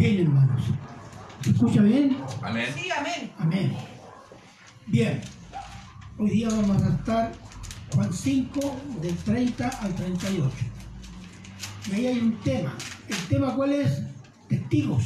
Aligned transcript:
Bien, 0.00 0.22
hermanos. 0.22 0.62
¿Se 1.42 1.50
escucha 1.50 1.82
bien? 1.82 2.16
Amén. 2.40 2.72
Sí, 2.74 2.88
amén. 2.90 3.32
Amén. 3.36 3.76
Bien. 4.86 5.20
Hoy 6.16 6.30
día 6.30 6.48
vamos 6.48 6.82
a 6.82 6.88
estar 6.88 7.32
Juan 7.94 8.10
5, 8.10 8.80
del 9.02 9.14
30 9.14 9.68
al 9.68 9.94
38. 9.94 10.50
Y 11.90 11.94
ahí 11.94 12.06
hay 12.06 12.18
un 12.18 12.40
tema. 12.40 12.74
¿El 13.08 13.16
tema 13.28 13.54
cuál 13.54 13.74
es? 13.74 14.00
Testigos. 14.48 15.04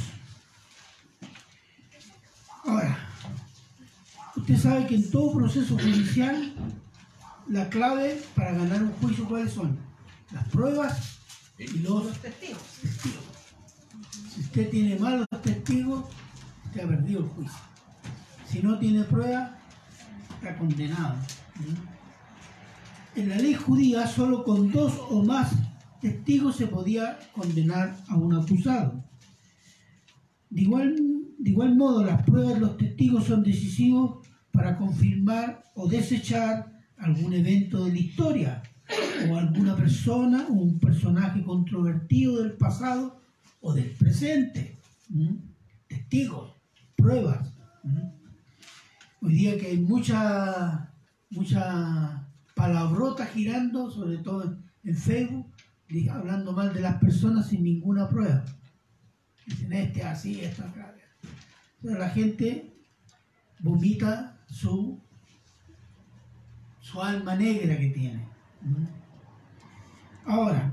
Ahora, 2.64 2.96
usted 4.36 4.56
sabe 4.56 4.86
que 4.86 4.94
en 4.94 5.10
todo 5.10 5.34
proceso 5.34 5.76
judicial, 5.76 6.54
la 7.48 7.68
clave 7.68 8.22
para 8.36 8.52
ganar 8.52 8.80
un 8.80 8.92
juicio, 8.92 9.24
¿cuáles 9.24 9.52
son? 9.52 9.76
Las 10.30 10.46
pruebas 10.50 11.18
y 11.58 11.78
los 11.78 12.04
Los 12.04 12.18
testigos. 12.18 12.73
Usted 14.54 14.70
tiene 14.70 14.96
malos 15.00 15.26
testigos, 15.42 16.04
usted 16.66 16.84
ha 16.84 16.86
perdido 16.86 17.20
el 17.22 17.26
juicio. 17.26 17.58
Si 18.46 18.62
no 18.62 18.78
tiene 18.78 19.02
prueba, 19.02 19.58
está 20.30 20.56
condenado. 20.56 21.16
En 23.16 23.28
la 23.30 23.36
ley 23.36 23.54
judía, 23.54 24.06
solo 24.06 24.44
con 24.44 24.70
dos 24.70 24.92
o 25.10 25.24
más 25.24 25.50
testigos 26.00 26.54
se 26.54 26.68
podía 26.68 27.18
condenar 27.32 27.96
a 28.06 28.16
un 28.16 28.32
acusado. 28.32 29.02
De 30.50 30.62
igual, 30.62 30.94
de 31.36 31.50
igual 31.50 31.74
modo, 31.74 32.04
las 32.04 32.22
pruebas 32.22 32.54
de 32.54 32.60
los 32.60 32.76
testigos 32.76 33.24
son 33.24 33.42
decisivos 33.42 34.24
para 34.52 34.76
confirmar 34.76 35.64
o 35.74 35.88
desechar 35.88 36.78
algún 36.96 37.32
evento 37.32 37.86
de 37.86 37.90
la 37.90 37.98
historia 37.98 38.62
o 39.28 39.36
alguna 39.36 39.74
persona 39.74 40.46
o 40.48 40.52
un 40.52 40.78
personaje 40.78 41.42
controvertido 41.42 42.40
del 42.40 42.52
pasado 42.52 43.23
o 43.64 43.72
del 43.72 43.90
presente. 43.92 44.78
Testigos, 45.88 46.54
pruebas. 46.94 47.50
Hoy 49.22 49.32
día 49.32 49.58
que 49.58 49.68
hay 49.68 49.78
mucha, 49.78 50.92
mucha 51.30 52.28
palabrota 52.54 53.24
girando, 53.24 53.90
sobre 53.90 54.18
todo 54.18 54.58
en, 54.84 54.94
Facebook, 54.94 55.50
hablando 56.10 56.52
mal 56.52 56.74
de 56.74 56.80
las 56.82 56.96
personas 56.96 57.48
sin 57.48 57.64
ninguna 57.64 58.06
prueba. 58.06 58.44
Dicen 59.46 59.72
este 59.72 60.02
así, 60.02 60.40
esto 60.42 60.62
acá. 60.62 60.94
Pero 61.80 61.98
la 61.98 62.10
gente 62.10 62.70
vomita 63.60 64.38
su, 64.46 65.00
su 66.80 67.00
alma 67.00 67.34
negra 67.34 67.78
que 67.78 67.88
tiene. 67.88 68.28
Ahora, 70.26 70.70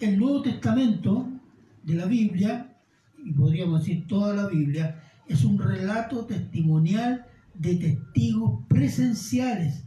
el 0.00 0.18
Nuevo 0.18 0.40
Testamento 0.40 1.39
de 1.90 1.96
la 1.96 2.06
Biblia, 2.06 2.76
y 3.24 3.32
podríamos 3.32 3.80
decir 3.80 4.06
toda 4.06 4.34
la 4.34 4.46
Biblia, 4.46 5.02
es 5.26 5.44
un 5.44 5.58
relato 5.58 6.24
testimonial 6.24 7.26
de 7.54 7.76
testigos 7.76 8.64
presenciales, 8.68 9.84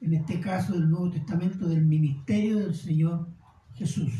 en 0.00 0.14
este 0.14 0.40
caso 0.40 0.74
del 0.74 0.90
Nuevo 0.90 1.10
Testamento 1.10 1.68
del 1.68 1.84
ministerio 1.84 2.58
del 2.58 2.74
Señor 2.74 3.28
Jesús, 3.74 4.12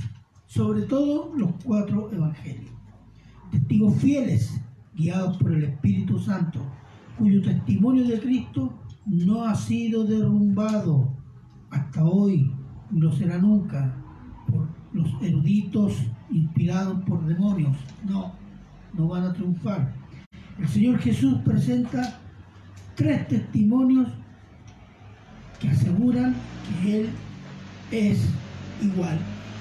sobre 0.47 0.83
todo 0.83 1.33
los 1.37 1.53
cuatro 1.65 2.11
evangelios. 2.13 2.73
Testigos 3.51 3.95
fieles, 3.97 4.61
guiados 4.95 5.37
por 5.37 5.53
el 5.53 5.65
Espíritu 5.65 6.19
Santo, 6.19 6.61
cuyo 7.19 7.43
testimonio 7.43 8.05
de 8.07 8.21
Cristo 8.21 8.73
no 9.07 9.45
ha 9.45 9.55
sido 9.55 10.05
derrumbado 10.05 11.17
hasta 11.71 12.05
hoy, 12.05 12.53
ni 12.91 13.01
lo 13.01 13.13
será 13.13 13.39
nunca, 13.39 13.95
por 14.51 14.69
los 14.93 15.11
eruditos 15.23 15.95
inspirados 16.31 17.03
por 17.05 17.25
demonios. 17.27 17.77
No, 18.05 18.33
no 18.95 19.09
van 19.09 19.25
a 19.25 19.33
triunfar. 19.33 19.93
El 20.59 20.69
Señor 20.69 20.99
Jesús 20.99 21.39
presenta 21.45 22.19
tres 22.95 23.29
testimonios 23.29 24.09
que 25.61 25.69
aseguran 25.69 26.35
que 26.83 27.01
Él 27.01 27.09
es 27.91 28.29
igual 28.83 29.19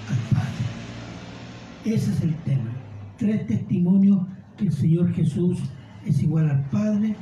al 0.09 0.35
Padre. 0.35 1.95
Ese 1.95 2.11
es 2.11 2.21
el 2.21 2.35
tema. 2.37 2.71
Tres 3.17 3.47
testimonios 3.47 4.25
que 4.57 4.65
el 4.65 4.73
Señor 4.73 5.13
Jesús 5.13 5.59
es 6.05 6.21
igual 6.21 6.49
al 6.49 6.63
Padre. 6.69 7.15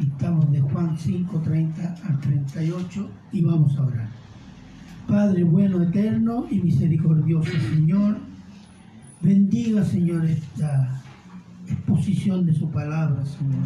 Estamos 0.00 0.50
de 0.50 0.60
Juan 0.60 0.96
5, 0.96 1.40
30 1.40 1.94
al 2.04 2.20
38 2.20 3.10
y 3.32 3.44
vamos 3.44 3.76
a 3.76 3.84
orar. 3.84 4.08
Padre 5.06 5.44
bueno, 5.44 5.82
eterno 5.82 6.46
y 6.50 6.60
misericordioso 6.60 7.50
Señor, 7.74 8.18
bendiga 9.24 9.82
Señor 9.84 10.24
esta 10.26 11.02
exposición 11.66 12.44
de 12.44 12.52
su 12.52 12.70
palabra, 12.70 13.24
Señor. 13.24 13.64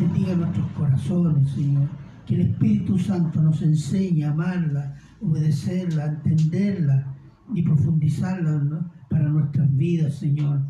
Bendiga 0.00 0.34
nuestros 0.34 0.70
corazones, 0.72 1.50
Señor. 1.50 1.88
Que 2.26 2.36
el 2.36 2.40
Espíritu 2.52 2.98
Santo 2.98 3.42
nos 3.42 3.60
enseñe 3.62 4.24
a 4.24 4.30
amarla, 4.30 4.94
obedecerla, 5.20 6.06
entenderla 6.06 7.14
y 7.52 7.62
profundizarla 7.62 8.90
para 9.10 9.28
nuestras 9.28 9.74
vidas, 9.76 10.14
Señor. 10.14 10.62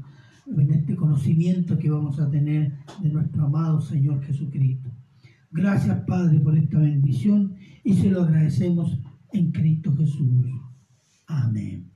En 0.46 0.70
este 0.70 0.96
conocimiento 0.96 1.78
que 1.78 1.90
vamos 1.90 2.18
a 2.18 2.30
tener 2.30 2.72
de 3.02 3.10
nuestro 3.10 3.46
amado 3.46 3.80
Señor 3.80 4.22
Jesucristo. 4.22 4.90
Gracias, 5.50 6.00
Padre, 6.06 6.40
por 6.40 6.56
esta 6.56 6.78
bendición 6.78 7.54
y 7.84 7.94
se 7.94 8.10
lo 8.10 8.22
agradecemos 8.22 8.98
en 9.32 9.52
Cristo 9.52 9.94
Jesús. 9.94 10.46
Amén. 11.26 11.91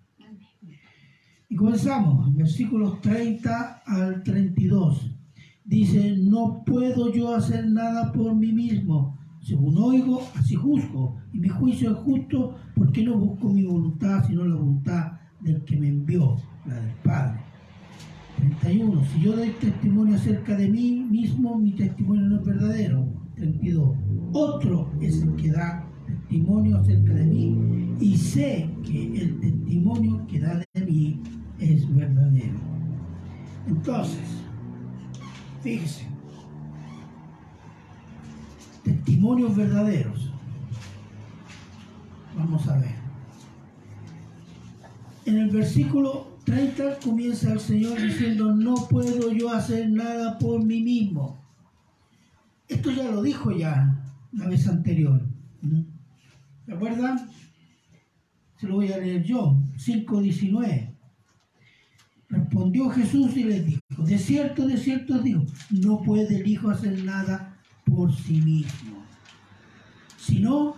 Y 1.49 1.55
comenzamos, 1.55 2.35
versículos 2.35 3.01
30 3.01 3.83
al 3.87 4.23
32. 4.25 5.13
Dice, 5.65 6.17
no 6.19 6.65
puedo 6.65 7.13
yo 7.13 7.35
hacer 7.35 7.69
nada 7.69 8.13
por 8.13 8.35
mí 8.35 8.53
mismo. 8.53 9.17
Según 9.41 9.79
oigo, 9.79 10.23
así 10.35 10.57
juzgo. 10.57 11.17
Y 11.33 11.39
mi 11.39 11.49
juicio 11.49 11.93
es 11.93 11.97
justo 11.99 12.57
porque 12.75 13.05
no 13.05 13.17
busco 13.17 13.49
mi 13.49 13.65
voluntad, 13.65 14.25
sino 14.27 14.45
la 14.45 14.57
voluntad 14.57 15.13
del 15.41 15.63
que 15.65 15.77
me 15.77 15.89
envió, 15.89 16.37
la 16.67 16.75
del 16.75 16.95
Padre. 17.05 17.41
31. 18.39 19.05
Si 19.05 19.21
yo 19.21 19.37
doy 19.37 19.51
testimonio 19.61 20.17
acerca 20.17 20.57
de 20.57 20.69
mí 20.69 21.07
mismo, 21.09 21.59
mi 21.59 21.73
testimonio 21.73 22.23
no 22.23 22.41
es 22.41 22.45
verdadero. 22.45 23.07
32. 23.37 23.97
Otro 24.33 24.91
es 25.01 25.23
el 25.23 25.37
que 25.37 25.51
da 25.53 25.89
testimonio 26.07 26.79
acerca 26.79 27.15
de 27.15 27.27
mí 27.27 27.95
y 28.01 28.17
sé 28.17 28.69
que 28.85 29.21
el 29.21 29.41
testimonio 29.41 30.27
que 30.27 30.41
da 30.41 30.63
de 30.75 30.85
mí 30.85 31.21
es 31.75 31.95
verdadero. 31.95 32.59
Entonces, 33.67 34.29
fíjese, 35.63 36.07
testimonios 38.85 39.57
verdaderos. 39.57 40.31
Vamos 42.37 42.67
a 42.69 42.79
ver. 42.79 42.95
En 45.25 45.39
el 45.39 45.51
versículo 45.51 46.39
30 46.45 47.01
comienza 47.01 47.53
el 47.53 47.61
Señor 47.61 48.01
diciendo, 48.01 48.55
no 48.55 48.75
puedo 48.89 49.33
yo 49.33 49.51
hacer 49.51 49.91
nada 49.91 50.39
por 50.39 50.63
mí 50.65 50.81
mismo. 50.81 51.45
Esto 52.69 52.91
ya 52.91 53.11
lo 53.11 53.23
dijo 53.23 53.51
ya 53.51 54.03
la 54.33 54.49
vez 54.49 54.69
anterior. 54.69 55.21
¿Se 56.67 56.73
acuerdan? 56.73 57.29
Se 58.59 58.67
lo 58.67 58.75
voy 58.75 58.93
a 58.93 58.99
leer 58.99 59.25
yo. 59.25 59.57
5.19. 59.77 60.96
Respondió 62.29 62.91
Jesús 62.91 63.37
y 63.37 63.45
les 63.45 63.67
dijo, 63.67 63.81
de 63.99 64.19
cierto, 64.19 64.67
de 64.67 64.77
cierto 64.77 65.19
digo, 65.19 65.45
no 65.71 66.03
puede 66.03 66.41
el 66.41 66.47
Hijo 66.47 66.71
hacer 66.71 67.05
nada 67.05 67.57
por 67.85 68.13
sí 68.13 68.41
mismo, 68.41 69.05
sino 70.19 70.75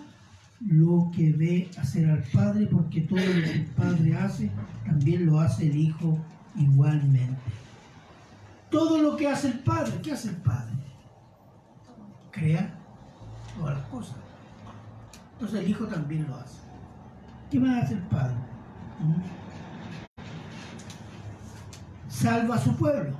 lo 0.60 1.10
que 1.14 1.32
ve 1.32 1.70
hacer 1.78 2.10
al 2.10 2.22
Padre, 2.24 2.66
porque 2.66 3.02
todo 3.02 3.18
lo 3.18 3.42
que 3.42 3.52
el 3.52 3.66
Padre 3.66 4.16
hace, 4.16 4.50
también 4.84 5.24
lo 5.24 5.40
hace 5.40 5.68
el 5.68 5.76
Hijo 5.76 6.18
igualmente. 6.56 7.40
Todo 8.70 8.98
lo 8.98 9.16
que 9.16 9.28
hace 9.28 9.48
el 9.48 9.60
Padre, 9.60 9.92
¿qué 10.02 10.12
hace 10.12 10.28
el 10.28 10.36
Padre? 10.36 10.74
Crea 12.30 12.74
todas 13.56 13.78
las 13.78 13.86
cosas. 13.86 14.16
Entonces 15.32 15.60
el 15.60 15.70
Hijo 15.70 15.86
también 15.86 16.26
lo 16.28 16.36
hace. 16.36 16.58
¿Qué 17.50 17.58
más 17.58 17.84
hace 17.84 17.94
el 17.94 18.02
Padre? 18.02 18.36
¿Mm? 19.00 19.47
Salva 22.20 22.56
a 22.56 22.58
su 22.58 22.74
pueblo. 22.74 23.16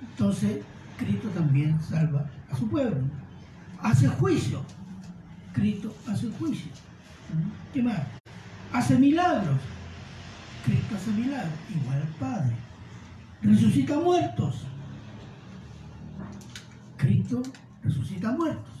Entonces 0.00 0.62
Cristo 0.96 1.28
también 1.28 1.78
salva 1.82 2.26
a 2.50 2.56
su 2.56 2.68
pueblo. 2.70 3.02
Hace 3.80 4.08
juicio. 4.08 4.62
Cristo 5.52 5.94
hace 6.08 6.30
juicio. 6.38 6.70
¿Qué 7.74 7.82
más? 7.82 8.00
Hace 8.72 8.98
milagros. 8.98 9.58
Cristo 10.64 10.96
hace 10.96 11.10
milagros, 11.10 11.52
igual 11.68 12.00
al 12.00 12.08
Padre. 12.18 12.56
Resucita 13.42 14.00
muertos. 14.00 14.62
Cristo 16.96 17.42
resucita 17.82 18.32
muertos. 18.32 18.74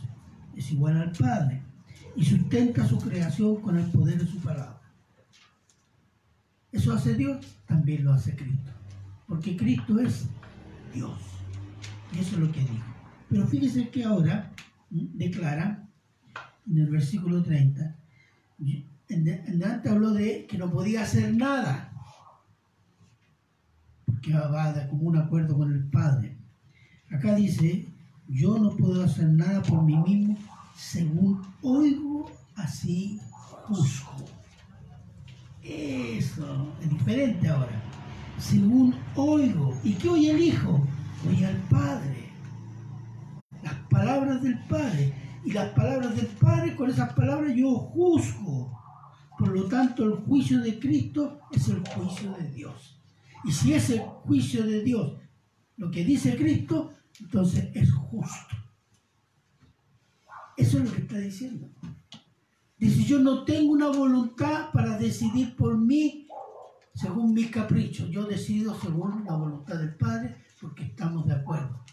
Es 0.56 0.72
igual 0.72 0.96
al 0.96 1.12
Padre. 1.12 1.62
Y 2.14 2.24
sustenta 2.24 2.86
su 2.86 2.98
creación 2.98 3.56
con 3.56 3.76
el 3.76 3.90
poder 3.90 4.18
de 4.18 4.26
su 4.26 4.38
palabra. 4.38 4.80
Eso 6.72 6.94
hace 6.94 7.14
Dios, 7.14 7.44
también 7.66 8.04
lo 8.04 8.14
hace 8.14 8.34
Cristo. 8.34 8.70
Porque 9.26 9.56
Cristo 9.56 9.98
es 10.00 10.26
Dios. 10.94 11.18
Y 12.12 12.20
eso 12.20 12.36
es 12.36 12.40
lo 12.40 12.52
que 12.52 12.60
dijo. 12.60 12.84
Pero 13.28 13.46
fíjese 13.46 13.88
que 13.88 14.04
ahora 14.04 14.52
declara 14.90 15.88
en 16.68 16.78
el 16.78 16.90
versículo 16.90 17.42
30, 17.42 17.96
en 19.08 19.64
antes 19.64 19.92
habló 19.92 20.12
de 20.12 20.46
que 20.46 20.58
no 20.58 20.70
podía 20.70 21.02
hacer 21.02 21.34
nada, 21.34 21.92
porque 24.04 24.32
va 24.32 24.72
de 24.72 24.88
un 24.90 25.16
acuerdo 25.16 25.56
con 25.56 25.72
el 25.72 25.84
Padre. 25.84 26.36
Acá 27.10 27.34
dice, 27.34 27.86
yo 28.28 28.58
no 28.58 28.76
puedo 28.76 29.04
hacer 29.04 29.28
nada 29.28 29.62
por 29.62 29.82
mí 29.82 29.96
mismo, 29.96 30.36
según 30.76 31.42
oigo, 31.62 32.30
así 32.56 33.20
juzgo. 33.64 34.24
Eso 35.62 36.72
es 36.80 36.90
diferente 36.90 37.48
ahora. 37.48 37.75
Según 38.38 38.94
oigo. 39.14 39.78
¿Y 39.82 39.94
qué 39.94 40.08
oye 40.08 40.30
el 40.30 40.42
Hijo? 40.42 40.86
Oye 41.28 41.46
al 41.46 41.56
Padre. 41.68 42.30
Las 43.62 43.74
palabras 43.90 44.42
del 44.42 44.58
Padre. 44.66 45.14
Y 45.44 45.52
las 45.52 45.70
palabras 45.70 46.16
del 46.16 46.26
Padre, 46.26 46.74
con 46.74 46.90
esas 46.90 47.12
palabras 47.12 47.52
yo 47.54 47.74
juzgo. 47.76 48.76
Por 49.38 49.48
lo 49.48 49.64
tanto, 49.64 50.04
el 50.04 50.14
juicio 50.24 50.60
de 50.60 50.78
Cristo 50.78 51.40
es 51.52 51.68
el 51.68 51.86
juicio 51.86 52.32
de 52.32 52.50
Dios. 52.50 53.00
Y 53.44 53.52
si 53.52 53.74
es 53.74 53.90
el 53.90 54.00
juicio 54.00 54.64
de 54.66 54.82
Dios 54.82 55.12
lo 55.76 55.90
que 55.90 56.04
dice 56.04 56.36
Cristo, 56.36 56.94
entonces 57.20 57.70
es 57.74 57.92
justo. 57.92 58.56
Eso 60.56 60.78
es 60.78 60.84
lo 60.84 60.92
que 60.92 61.02
está 61.02 61.18
diciendo. 61.18 61.68
Dice, 62.78 63.04
yo 63.04 63.20
no 63.20 63.44
tengo 63.44 63.72
una 63.72 63.88
voluntad 63.88 64.70
para 64.72 64.98
decidir 64.98 65.54
por 65.54 65.78
mí 65.78 66.25
según 66.96 67.34
mi 67.34 67.44
capricho. 67.50 68.06
Yo 68.06 68.24
decido 68.24 68.74
según 68.80 69.24
la 69.24 69.36
voluntad 69.36 69.76
del 69.76 69.94
Padre 69.94 70.36
porque 70.60 70.84
estamos 70.84 71.26
de 71.26 71.34
acuerdo. 71.34 71.84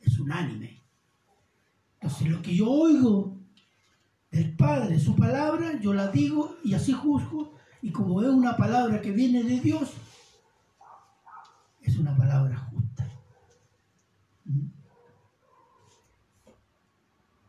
Es 0.00 0.18
unánime. 0.18 0.82
Entonces 1.94 2.28
lo 2.28 2.42
que 2.42 2.54
yo 2.54 2.70
oigo 2.70 3.38
del 4.30 4.54
Padre, 4.54 5.00
su 5.00 5.16
palabra, 5.16 5.80
yo 5.80 5.94
la 5.94 6.08
digo 6.08 6.56
y 6.62 6.74
así 6.74 6.92
juzgo. 6.92 7.54
Y 7.80 7.90
como 7.90 8.22
es 8.22 8.28
una 8.28 8.56
palabra 8.56 9.00
que 9.00 9.10
viene 9.10 9.42
de 9.42 9.58
Dios, 9.58 9.94
es 11.80 11.96
una 11.96 12.14
palabra 12.16 12.56
justa. 12.58 13.08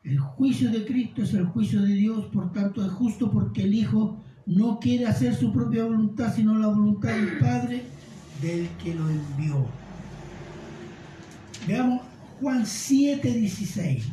El 0.03 0.19
juicio 0.19 0.71
de 0.71 0.85
Cristo 0.85 1.21
es 1.21 1.33
el 1.33 1.45
juicio 1.45 1.81
de 1.81 1.93
Dios, 1.93 2.25
por 2.25 2.51
tanto 2.51 2.83
es 2.83 2.91
justo 2.91 3.31
porque 3.31 3.63
el 3.63 3.73
Hijo 3.73 4.22
no 4.45 4.79
quiere 4.79 5.05
hacer 5.05 5.35
su 5.35 5.51
propia 5.51 5.85
voluntad, 5.85 6.33
sino 6.33 6.57
la 6.57 6.67
voluntad 6.67 7.09
del 7.09 7.39
Padre 7.39 7.83
del 8.41 8.67
que 8.83 8.93
lo 8.93 9.09
envió. 9.09 9.65
Veamos 11.67 12.01
Juan 12.41 12.65
7, 12.65 13.31
16. 13.31 14.03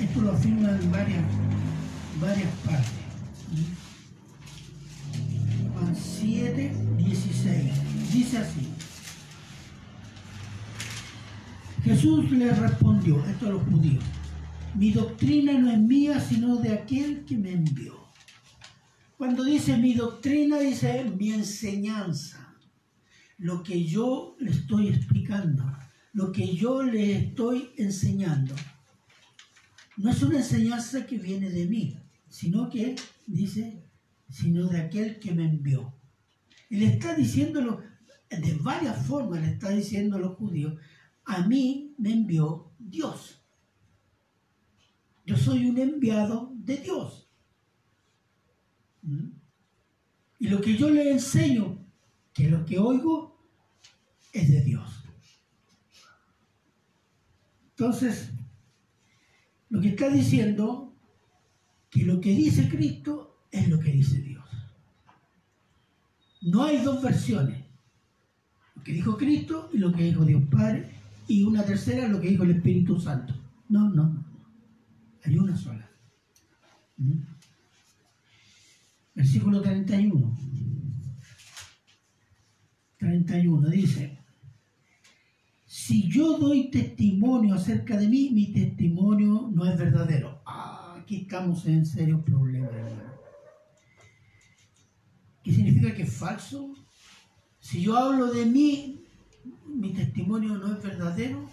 Esto 0.00 0.20
lo 0.20 0.32
afirma 0.32 0.70
en 0.70 0.90
varias, 0.90 1.24
varias 2.20 2.50
partes. 2.64 2.90
Juan 5.72 5.94
7, 5.94 6.72
16. 6.96 7.72
Dice 8.12 8.38
así. 8.38 8.68
Jesús 11.84 12.32
le 12.32 12.52
respondió, 12.52 13.24
esto 13.26 13.46
a 13.46 13.50
los 13.50 13.62
judíos, 13.62 14.02
mi 14.74 14.90
doctrina 14.90 15.52
no 15.52 15.70
es 15.70 15.78
mía, 15.78 16.20
sino 16.20 16.56
de 16.56 16.72
aquel 16.72 17.24
que 17.24 17.38
me 17.38 17.52
envió. 17.52 18.05
Cuando 19.16 19.44
dice 19.44 19.78
mi 19.78 19.94
doctrina, 19.94 20.58
dice 20.58 21.04
mi 21.04 21.32
enseñanza, 21.32 22.54
lo 23.38 23.62
que 23.62 23.82
yo 23.82 24.36
le 24.38 24.50
estoy 24.50 24.88
explicando, 24.88 25.64
lo 26.12 26.30
que 26.32 26.54
yo 26.54 26.82
le 26.82 27.16
estoy 27.16 27.70
enseñando. 27.78 28.54
No 29.96 30.10
es 30.10 30.22
una 30.22 30.36
enseñanza 30.36 31.06
que 31.06 31.16
viene 31.16 31.48
de 31.48 31.64
mí, 31.64 31.98
sino 32.28 32.68
que 32.68 32.94
dice, 33.26 33.88
sino 34.28 34.66
de 34.68 34.80
aquel 34.80 35.18
que 35.18 35.32
me 35.32 35.46
envió. 35.46 35.94
Él 36.68 36.82
está 36.82 37.14
diciéndolo 37.14 37.80
de 38.28 38.54
varias 38.60 39.06
formas, 39.06 39.40
le 39.40 39.52
está 39.52 39.70
diciendo 39.70 40.16
a 40.16 40.20
los 40.20 40.36
judíos, 40.36 40.74
a 41.24 41.46
mí 41.46 41.94
me 41.96 42.12
envió 42.12 42.70
Dios. 42.78 43.42
Yo 45.24 45.38
soy 45.38 45.64
un 45.64 45.78
enviado 45.78 46.52
de 46.54 46.76
Dios. 46.76 47.25
¿Mm? 49.06 49.30
Y 50.40 50.48
lo 50.48 50.60
que 50.60 50.76
yo 50.76 50.90
le 50.90 51.10
enseño, 51.10 51.78
que 52.34 52.50
lo 52.50 52.64
que 52.64 52.78
oigo, 52.78 53.40
es 54.32 54.50
de 54.50 54.62
Dios. 54.62 55.04
Entonces, 57.70 58.32
lo 59.70 59.80
que 59.80 59.88
está 59.88 60.10
diciendo, 60.10 60.94
que 61.90 62.04
lo 62.04 62.20
que 62.20 62.30
dice 62.34 62.68
Cristo 62.68 63.46
es 63.50 63.68
lo 63.68 63.78
que 63.78 63.92
dice 63.92 64.20
Dios. 64.20 64.44
No 66.42 66.64
hay 66.64 66.78
dos 66.82 67.02
versiones. 67.02 67.64
Lo 68.74 68.82
que 68.82 68.92
dijo 68.92 69.16
Cristo 69.16 69.70
y 69.72 69.78
lo 69.78 69.92
que 69.92 70.04
dijo 70.04 70.24
Dios 70.24 70.42
Padre. 70.50 70.90
Y 71.28 71.42
una 71.44 71.64
tercera, 71.64 72.08
lo 72.08 72.20
que 72.20 72.28
dijo 72.28 72.44
el 72.44 72.52
Espíritu 72.52 73.00
Santo. 73.00 73.34
No, 73.68 73.88
no, 73.88 74.08
no. 74.08 74.24
Hay 75.24 75.38
una 75.38 75.56
sola. 75.56 75.90
¿Mm? 76.98 77.35
Versículo 79.16 79.62
31. 79.62 80.36
31 82.98 83.68
dice, 83.70 84.18
si 85.64 86.08
yo 86.08 86.38
doy 86.38 86.70
testimonio 86.70 87.54
acerca 87.54 87.96
de 87.96 88.08
mí, 88.08 88.30
mi 88.30 88.52
testimonio 88.52 89.50
no 89.52 89.64
es 89.64 89.78
verdadero. 89.78 90.42
Ah, 90.44 90.96
aquí 91.00 91.22
estamos 91.22 91.64
en 91.66 91.86
serios 91.86 92.22
problemas, 92.22 92.70
¿Qué 95.42 95.52
significa 95.52 95.94
que 95.94 96.02
es 96.02 96.12
falso? 96.12 96.74
Si 97.60 97.80
yo 97.80 97.96
hablo 97.96 98.32
de 98.32 98.46
mí, 98.46 99.04
mi 99.64 99.92
testimonio 99.92 100.58
no 100.58 100.76
es 100.76 100.82
verdadero. 100.82 101.48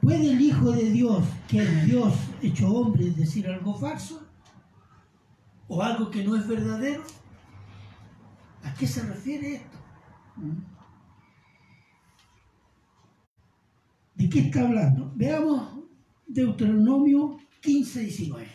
¿Puede 0.00 0.30
el 0.30 0.40
Hijo 0.40 0.72
de 0.72 0.90
Dios, 0.90 1.24
que 1.48 1.62
es 1.62 1.86
Dios 1.86 2.14
hecho 2.40 2.70
hombre, 2.72 3.10
decir 3.10 3.46
algo 3.48 3.74
falso? 3.74 4.26
¿O 5.66 5.82
algo 5.82 6.10
que 6.10 6.24
no 6.24 6.36
es 6.36 6.46
verdadero? 6.46 7.02
¿A 8.62 8.72
qué 8.74 8.86
se 8.86 9.02
refiere 9.02 9.56
esto? 9.56 9.78
¿De 14.14 14.28
qué 14.28 14.40
está 14.40 14.62
hablando? 14.62 15.12
Veamos 15.14 15.68
Deuteronomio 16.26 17.38
15, 17.60 18.00
19. 18.00 18.48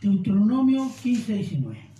Deuteronomio 0.00 0.90
15, 1.02 1.32
19. 1.32 1.95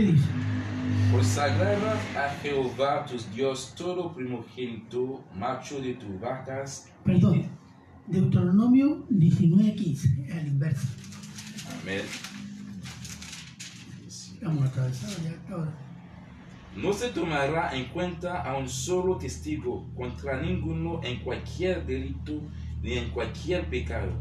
¿Qué 0.00 0.06
dice? 0.12 0.24
Consagrarás 1.12 2.16
a 2.16 2.30
Jehová 2.40 3.04
tu 3.04 3.18
Dios 3.34 3.74
todo 3.76 4.14
primogénito, 4.14 5.22
macho 5.34 5.78
de 5.78 5.92
tus 5.92 6.18
vacas. 6.18 6.88
Perdón, 7.04 7.42
Deuteronomio 8.06 9.04
19, 9.10 9.74
15, 9.74 10.32
al 10.32 10.46
inverso. 10.46 10.88
Amén. 11.82 12.00
Vamos 14.40 14.64
atravesado 14.64 15.12
ya 15.22 15.54
ahora. 15.54 15.74
No 16.74 16.94
se 16.94 17.10
tomará 17.10 17.76
en 17.76 17.84
cuenta 17.90 18.40
a 18.40 18.56
un 18.56 18.70
solo 18.70 19.18
testigo 19.18 19.86
contra 19.94 20.40
ninguno 20.40 21.02
en 21.04 21.20
cualquier 21.20 21.84
delito 21.84 22.40
ni 22.80 22.94
en 22.94 23.10
cualquier 23.10 23.68
pecado, 23.68 24.12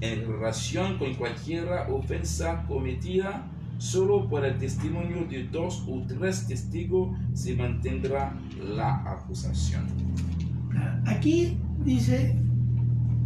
en 0.00 0.26
relación 0.26 0.98
con 0.98 1.14
cualquier 1.14 1.68
ofensa 1.88 2.64
cometida 2.66 3.48
Solo 3.84 4.26
por 4.30 4.42
el 4.46 4.56
testimonio 4.56 5.26
de 5.28 5.46
dos 5.48 5.84
o 5.86 6.00
tres 6.08 6.46
testigos 6.46 7.14
se 7.34 7.54
mantendrá 7.54 8.34
la 8.58 9.02
acusación. 9.02 9.84
Aquí 11.04 11.58
dice, 11.84 12.34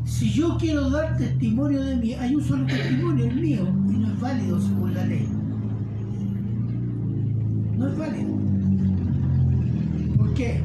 si 0.04 0.32
yo 0.32 0.56
quiero 0.58 0.90
dar 0.90 1.16
testimonio 1.16 1.80
de 1.80 1.94
mí, 1.94 2.14
hay 2.14 2.34
un 2.34 2.42
solo 2.42 2.66
testimonio, 2.66 3.26
el 3.26 3.40
mío, 3.40 3.68
y 3.88 3.98
no 3.98 4.12
es 4.12 4.20
válido 4.20 4.60
según 4.60 4.94
la 4.94 5.06
ley. 5.06 5.28
No 7.76 7.86
es 7.86 7.96
válido. 7.96 8.36
¿Por 10.16 10.34
qué? 10.34 10.60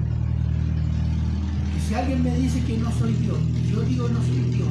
Si 1.88 1.94
alguien 1.94 2.24
me 2.24 2.36
dice 2.36 2.64
que 2.66 2.80
no 2.80 2.92
soy 2.94 3.14
Dios, 3.14 3.38
yo 3.72 3.82
digo 3.82 4.10
no 4.10 4.20
soy 4.24 4.56
Dios, 4.56 4.70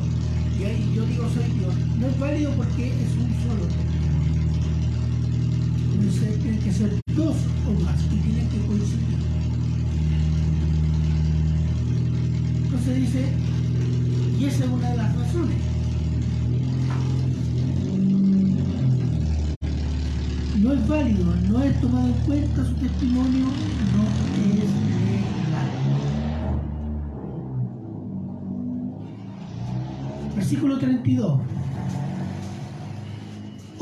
y 0.59 0.65
ahí 0.65 0.93
yo 0.97 1.07
digo 1.07 1.29
soy 1.29 1.45
Dios, 1.61 1.75
no 2.01 2.09
es 2.09 2.19
válido 2.19 2.51
porque 2.57 2.89
es 2.89 3.13
un 3.17 3.31
solo. 3.45 3.92
Entonces 6.03 6.39
tienen 6.41 6.61
que 6.61 6.73
ser 6.73 7.01
dos 7.15 7.37
más 7.85 8.03
y 8.07 8.17
tienen 8.17 8.49
que 8.49 8.59
coincidir. 8.67 9.19
Entonces 12.65 12.97
dice, 12.97 13.33
y 14.41 14.45
esa 14.47 14.65
es 14.65 14.71
una 14.71 14.91
de 14.91 14.97
las 14.97 15.17
razones. 15.17 15.59
No 20.61 20.73
es 20.73 20.89
válido, 20.89 21.37
no 21.49 21.63
es 21.63 21.81
tomado 21.81 22.09
en 22.09 22.15
cuenta 22.25 22.65
su 22.65 22.75
testimonio, 22.75 23.45
no 23.45 24.03
es 24.43 24.71
legal. 25.47 25.71
Versículo 30.35 30.79
32. 30.79 31.41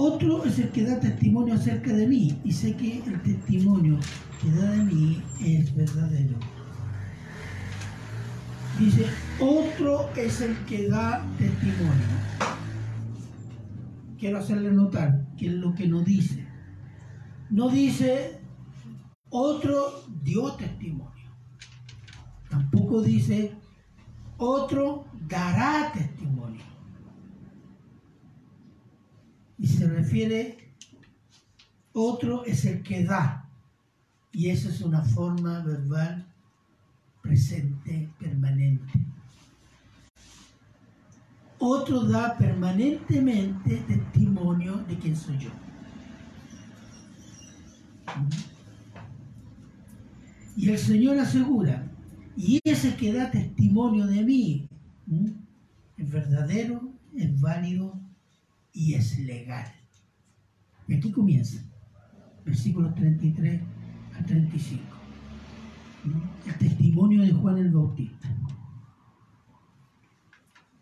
Otro 0.02 0.42
es 0.46 0.58
el 0.58 0.70
que 0.70 0.84
da 0.84 0.98
testimonio 0.98 1.52
acerca 1.52 1.92
de 1.92 2.06
mí 2.06 2.40
y 2.42 2.52
sé 2.52 2.74
que 2.74 3.02
el 3.04 3.20
testimonio 3.20 3.98
que 4.40 4.50
da 4.50 4.70
de 4.70 4.84
mí 4.84 5.22
es 5.44 5.76
verdadero. 5.76 6.38
Dice, 8.78 9.04
otro 9.38 10.08
es 10.16 10.40
el 10.40 10.56
que 10.64 10.88
da 10.88 11.22
testimonio. 11.36 12.06
Quiero 14.18 14.38
hacerle 14.38 14.72
notar 14.72 15.26
que 15.36 15.48
es 15.48 15.52
lo 15.52 15.74
que 15.74 15.86
no 15.86 16.00
dice. 16.00 16.48
No 17.50 17.68
dice, 17.68 18.40
otro 19.28 20.06
dio 20.22 20.54
testimonio. 20.54 21.30
Tampoco 22.48 23.02
dice, 23.02 23.52
otro 24.38 25.04
dará 25.28 25.92
testimonio. 25.92 26.69
Y 29.60 29.66
se 29.66 29.86
refiere, 29.86 30.56
otro 31.92 32.44
es 32.46 32.64
el 32.64 32.82
que 32.82 33.04
da. 33.04 33.46
Y 34.32 34.48
eso 34.48 34.70
es 34.70 34.80
una 34.80 35.02
forma 35.02 35.60
verbal 35.60 36.26
presente, 37.20 38.08
permanente. 38.18 38.92
Otro 41.58 42.04
da 42.04 42.38
permanentemente 42.38 43.76
testimonio 43.86 44.76
de 44.88 44.98
quién 44.98 45.14
soy 45.14 45.36
yo. 45.36 45.50
Y 50.56 50.70
el 50.70 50.78
Señor 50.78 51.18
asegura, 51.18 51.86
y 52.34 52.60
ese 52.64 52.96
que 52.96 53.12
da 53.12 53.30
testimonio 53.30 54.06
de 54.06 54.24
mí 54.24 54.68
es 55.98 56.10
verdadero, 56.10 56.80
es 57.14 57.38
válido 57.40 58.00
y 58.72 58.94
es 58.94 59.18
legal. 59.18 59.72
Y 60.88 60.94
aquí 60.94 61.10
comienza, 61.12 61.62
versículos 62.44 62.94
33 62.94 63.60
al 64.16 64.24
35 64.26 65.00
el 66.04 66.54
testimonio 66.58 67.22
de 67.22 67.32
Juan 67.32 67.58
el 67.58 67.70
Bautista. 67.70 68.28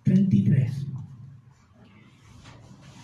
33. 0.05 0.87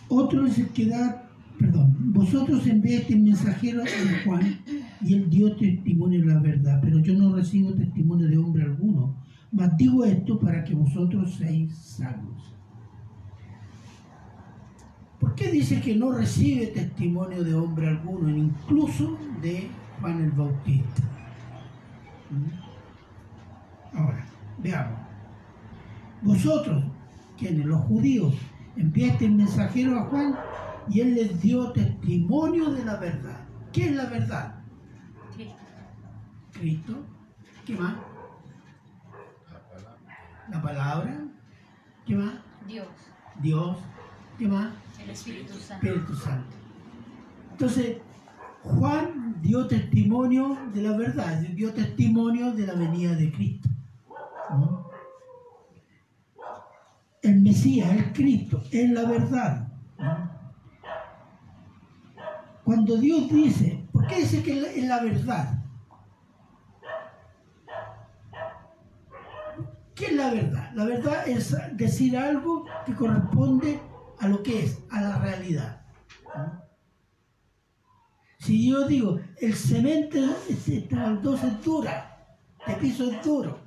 Otro 0.08 0.46
es 0.46 0.58
el 0.58 0.68
que 0.68 0.86
da, 0.86 1.28
perdón, 1.58 2.12
vosotros 2.12 2.66
enviaste 2.66 3.16
mensajero 3.16 3.82
de 3.82 3.90
Juan 4.24 4.60
y 5.02 5.14
él 5.14 5.28
dio 5.28 5.56
testimonio 5.56 6.20
de 6.20 6.26
la 6.26 6.40
verdad, 6.40 6.80
pero 6.82 7.00
yo 7.00 7.14
no 7.14 7.34
recibo 7.34 7.74
testimonio 7.74 8.28
de 8.28 8.38
hombre 8.38 8.62
alguno. 8.62 9.16
Mas 9.50 9.76
digo 9.76 10.04
esto 10.04 10.38
para 10.38 10.64
que 10.64 10.74
vosotros 10.74 11.34
seáis 11.34 11.74
salvos. 11.74 12.53
¿Por 15.34 15.42
qué 15.42 15.50
dice 15.50 15.80
que 15.80 15.96
no 15.96 16.12
recibe 16.12 16.68
testimonio 16.68 17.42
de 17.42 17.56
hombre 17.56 17.88
alguno, 17.88 18.30
incluso 18.30 19.18
de 19.42 19.68
Juan 20.00 20.22
el 20.22 20.30
Bautista? 20.30 21.02
Ahora, 23.94 24.24
veamos. 24.58 25.00
Vosotros, 26.22 26.84
quienes 27.36 27.66
los 27.66 27.80
judíos, 27.80 28.32
enviaste 28.76 29.24
el 29.24 29.32
mensajero 29.32 29.98
a 29.98 30.04
Juan 30.04 30.36
y 30.88 31.00
él 31.00 31.16
les 31.16 31.42
dio 31.42 31.72
testimonio 31.72 32.70
de 32.70 32.84
la 32.84 32.94
verdad. 32.98 33.40
¿Qué 33.72 33.86
es 33.86 33.96
la 33.96 34.04
verdad? 34.04 34.62
Cristo. 35.34 35.56
Cristo. 36.52 37.06
¿Qué 37.66 37.74
más? 37.74 37.96
La 40.48 40.62
palabra. 40.62 41.24
¿Qué 42.06 42.14
más? 42.14 42.34
Dios. 42.68 42.86
Dios. 43.42 43.76
¿Qué 44.38 44.48
más? 44.48 44.72
El 45.02 45.10
Espíritu 45.10 45.54
Santo. 45.54 45.86
Espíritu 45.86 46.14
Santo. 46.16 46.56
Entonces, 47.52 47.98
Juan 48.62 49.36
dio 49.40 49.66
testimonio 49.66 50.58
de 50.72 50.82
la 50.82 50.96
verdad, 50.96 51.38
dio 51.54 51.72
testimonio 51.72 52.52
de 52.52 52.66
la 52.66 52.74
venida 52.74 53.14
de 53.14 53.30
Cristo. 53.30 53.68
¿no? 54.50 54.88
El 57.22 57.42
Mesías, 57.42 57.90
el 57.92 58.12
Cristo, 58.12 58.62
es 58.72 58.90
la 58.90 59.04
verdad. 59.04 59.68
¿no? 59.98 60.30
Cuando 62.64 62.96
Dios 62.96 63.30
dice, 63.30 63.86
¿por 63.92 64.06
qué 64.06 64.20
dice 64.20 64.42
que 64.42 64.78
es 64.78 64.84
la 64.84 65.02
verdad? 65.02 65.62
¿Qué 69.94 70.06
es 70.06 70.12
la 70.14 70.30
verdad? 70.30 70.72
La 70.74 70.84
verdad 70.86 71.28
es 71.28 71.54
decir 71.76 72.16
algo 72.16 72.64
que 72.84 72.94
corresponde 72.94 73.80
a 74.24 74.28
lo 74.28 74.42
que 74.42 74.64
es, 74.64 74.78
a 74.90 75.02
la 75.02 75.18
realidad. 75.18 75.82
Si 78.38 78.70
yo 78.70 78.86
digo, 78.88 79.20
el 79.40 79.54
cemento 79.54 80.18
este 80.48 80.86
baldosa 80.90 81.48
es 81.48 81.64
dura, 81.64 82.38
el 82.66 82.76
piso 82.76 83.10
es 83.10 83.22
duro, 83.22 83.58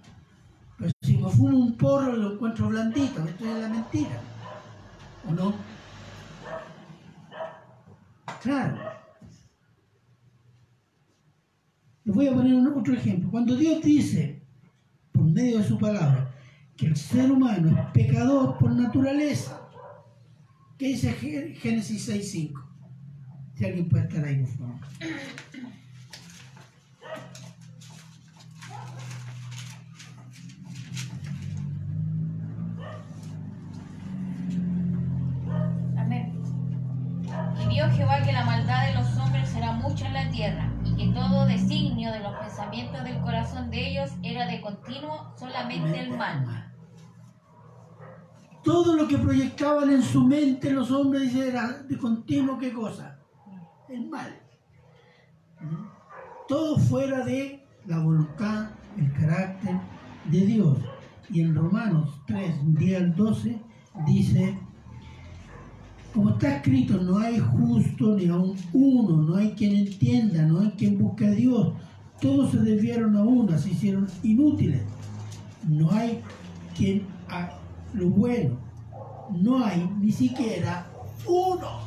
pero 0.78 0.92
si 1.02 1.18
me 1.18 1.30
fumo 1.30 1.58
un 1.58 1.78
porro 1.78 2.16
lo 2.16 2.34
encuentro 2.34 2.70
blandito, 2.70 3.24
esto 3.24 3.46
es 3.46 3.62
la 3.62 3.70
mentira. 3.70 4.20
¿O 5.28 5.34
no? 5.34 5.54
Claro. 8.42 8.78
Les 12.04 12.16
voy 12.16 12.28
a 12.28 12.34
poner 12.34 12.54
un, 12.54 12.68
otro 12.68 12.94
ejemplo. 12.94 13.30
Cuando 13.30 13.56
Dios 13.56 13.82
dice, 13.84 14.42
por 15.12 15.24
medio 15.24 15.60
de 15.60 15.68
su 15.68 15.78
palabra, 15.78 16.32
que 16.76 16.88
el 16.88 16.96
ser 16.96 17.32
humano 17.32 17.70
es 17.70 17.92
pecador 17.92 18.58
por 18.58 18.72
naturaleza, 18.72 19.67
¿qué 20.78 20.88
dice 20.88 21.12
Génesis 21.14 22.10
6.5? 22.10 22.64
Si 23.56 23.66
alguien 23.66 23.90
puede 23.90 24.04
estar 24.04 24.24
ahí, 24.24 24.36
por 24.36 24.58
favor. 24.58 24.76
Amén. 35.98 36.34
Y 37.64 37.68
vio 37.68 37.90
Jehová 37.90 38.22
que 38.22 38.32
la 38.32 38.46
maldad 38.46 38.88
de 38.88 38.94
los 38.94 39.18
hombres 39.18 39.56
era 39.56 39.72
mucha 39.74 40.06
en 40.06 40.14
la 40.14 40.30
tierra, 40.30 40.72
y 40.86 40.96
que 40.96 41.08
todo 41.14 41.48
designio 41.48 42.12
de 42.12 42.20
los 42.20 42.36
pensamientos 42.36 43.04
del 43.04 43.20
corazón 43.22 43.72
de 43.72 43.90
ellos 43.90 44.12
era 44.22 44.46
de 44.46 44.62
continuo 44.62 45.34
solamente 45.40 46.00
el 46.00 46.16
mal. 46.16 46.77
Todo 48.68 48.98
lo 48.98 49.08
que 49.08 49.18
proyectaban 49.18 49.90
en 49.92 50.04
su 50.04 50.26
mente 50.26 50.70
los 50.72 50.92
hombres 50.92 51.22
dice, 51.22 51.48
era 51.48 51.84
de 51.84 51.98
continuo 51.98 52.58
qué 52.58 52.74
cosa? 52.74 53.18
El 53.88 54.10
mal. 54.10 54.42
¿Mm? 55.62 55.86
Todo 56.50 56.78
fuera 56.78 57.24
de 57.24 57.66
la 57.86 58.00
voluntad, 58.00 58.72
el 58.98 59.10
carácter 59.14 59.80
de 60.30 60.46
Dios. 60.46 60.78
Y 61.30 61.44
en 61.44 61.56
Romanos 61.56 62.22
3, 62.28 62.56
10 62.78 63.02
al 63.02 63.16
12 63.16 63.62
dice, 64.06 64.60
como 66.14 66.32
está 66.32 66.58
escrito, 66.58 66.98
no 66.98 67.20
hay 67.20 67.40
justo 67.40 68.18
ni 68.18 68.28
aun 68.28 68.58
uno, 68.74 69.24
no 69.24 69.38
hay 69.38 69.54
quien 69.54 69.78
entienda, 69.78 70.44
no 70.44 70.60
hay 70.60 70.72
quien 70.72 70.98
busque 70.98 71.26
a 71.26 71.32
Dios. 71.32 71.72
Todos 72.20 72.52
se 72.52 72.58
desviaron 72.58 73.16
a 73.16 73.24
una, 73.24 73.58
se 73.58 73.70
hicieron 73.70 74.10
inútiles. 74.24 74.82
No 75.70 75.90
hay 75.90 76.22
quien 76.76 77.04
lo 77.94 78.10
bueno. 78.10 78.58
No 79.32 79.64
hay 79.66 79.90
ni 80.00 80.12
siquiera 80.12 80.86
uno. 81.26 81.82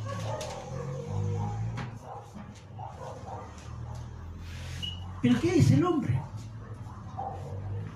Pero 5.21 5.39
¿qué 5.39 5.51
dice 5.53 5.75
el 5.75 5.85
hombre? 5.85 6.19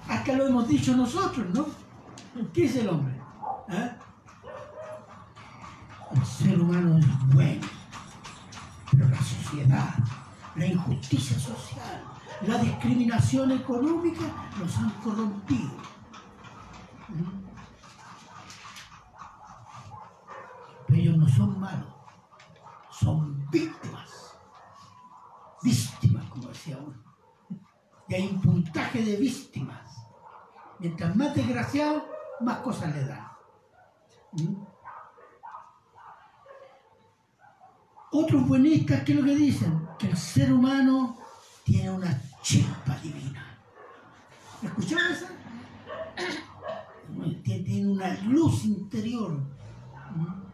Acá 0.08 0.34
lo 0.34 0.48
hemos 0.48 0.68
dicho 0.68 0.96
nosotros, 0.96 1.48
¿no? 1.54 1.66
¿Qué 2.54 2.62
dice 2.64 2.82
el 2.82 2.90
hombre? 2.90 3.16
¿Ah? 3.70 3.98
El 6.14 6.26
ser 6.26 6.62
humano 6.62 7.00
es 7.00 7.34
bueno, 7.34 7.68
pero 8.92 9.10
la 9.10 9.18
sociedad, 9.18 9.96
la 10.56 10.66
injusticia 10.66 11.38
social, 11.40 12.04
la 12.48 12.58
discriminación 12.60 13.52
económica 13.52 14.24
nos 14.60 14.78
han 14.78 14.92
corrompido. 15.04 15.72
¿Mm? 17.10 17.45
Ellos 20.96 21.18
no 21.18 21.28
son 21.28 21.60
malos, 21.60 21.94
son 22.92 23.50
víctimas. 23.50 24.38
Víctimas, 25.64 26.26
como 26.30 26.48
decía 26.48 26.78
uno. 26.78 27.04
Y 28.08 28.16
hay 28.16 28.28
un 28.28 28.42
puntaje 28.42 29.02
de 29.02 29.16
víctimas. 29.18 30.08
Mientras 30.80 31.16
más 31.16 31.34
desgraciados, 31.34 32.04
más 32.42 32.60
cosas 32.60 32.94
le 32.96 33.06
dan. 33.06 33.28
¿Mm? 34.34 34.56
Otros 38.12 38.48
buenistas, 38.48 39.04
¿qué 39.04 39.12
es 39.14 39.18
lo 39.20 39.26
que 39.26 39.36
dicen? 39.36 39.88
Que 39.98 40.08
el 40.08 40.18
ser 40.18 40.54
humano 40.54 41.18
tiene 41.64 41.92
una 41.92 42.22
chispa 42.42 42.96
divina. 43.00 43.60
¿Escucharon 44.62 45.12
eso? 45.12 45.26
Tiene 47.44 47.88
una 47.88 48.14
luz 48.22 48.66
interior 48.66 49.40
¿m? 50.16 50.45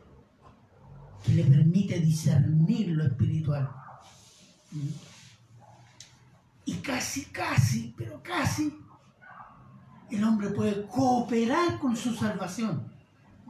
Que 1.23 1.33
le 1.33 1.43
permite 1.43 1.99
discernir 1.99 2.89
lo 2.89 3.03
espiritual. 3.03 3.69
Y 6.65 6.73
casi, 6.75 7.25
casi, 7.25 7.93
pero 7.97 8.21
casi, 8.23 8.73
el 10.09 10.23
hombre 10.23 10.49
puede 10.49 10.85
cooperar 10.87 11.79
con 11.79 11.95
su 11.95 12.13
salvación, 12.13 12.91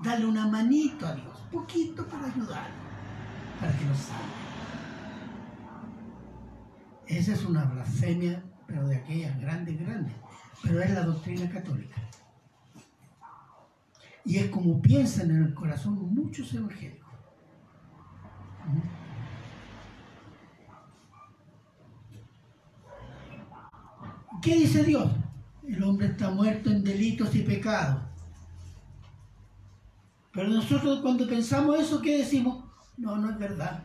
darle 0.04 0.26
una 0.26 0.48
manito 0.48 1.08
a 1.08 1.16
Dios, 1.16 1.38
poquito 1.52 2.06
para 2.08 2.28
ayudarlo, 2.28 2.76
para 3.60 3.78
que 3.78 3.86
lo 3.86 3.96
salve. 3.96 4.42
Esa 7.08 7.34
es 7.34 7.44
una 7.44 7.66
blasfemia, 7.66 8.42
pero 8.66 8.88
de 8.88 8.96
aquellas 8.96 9.38
grandes, 9.40 9.80
grandes. 9.80 10.14
Pero 10.64 10.82
es 10.82 10.92
la 10.92 11.04
doctrina 11.04 11.50
católica. 11.50 12.02
Y 14.24 14.38
es 14.38 14.50
como 14.50 14.82
piensan 14.82 15.32
en 15.32 15.44
el 15.44 15.54
corazón 15.54 16.14
muchos 16.14 16.54
evangélicos. 16.54 17.01
¿Qué 24.42 24.56
dice 24.56 24.84
Dios? 24.84 25.12
El 25.68 25.84
hombre 25.84 26.08
está 26.08 26.32
muerto 26.32 26.72
en 26.72 26.84
delitos 26.84 27.36
y 27.36 27.44
pecados. 27.44 28.02
Pero 30.34 30.50
nosotros 30.50 31.00
cuando 31.02 31.28
pensamos 31.28 31.80
eso, 31.80 32.02
¿qué 32.02 32.18
decimos? 32.20 32.64
No, 32.98 33.18
no 33.18 33.30
es 33.30 33.38
verdad. 33.38 33.84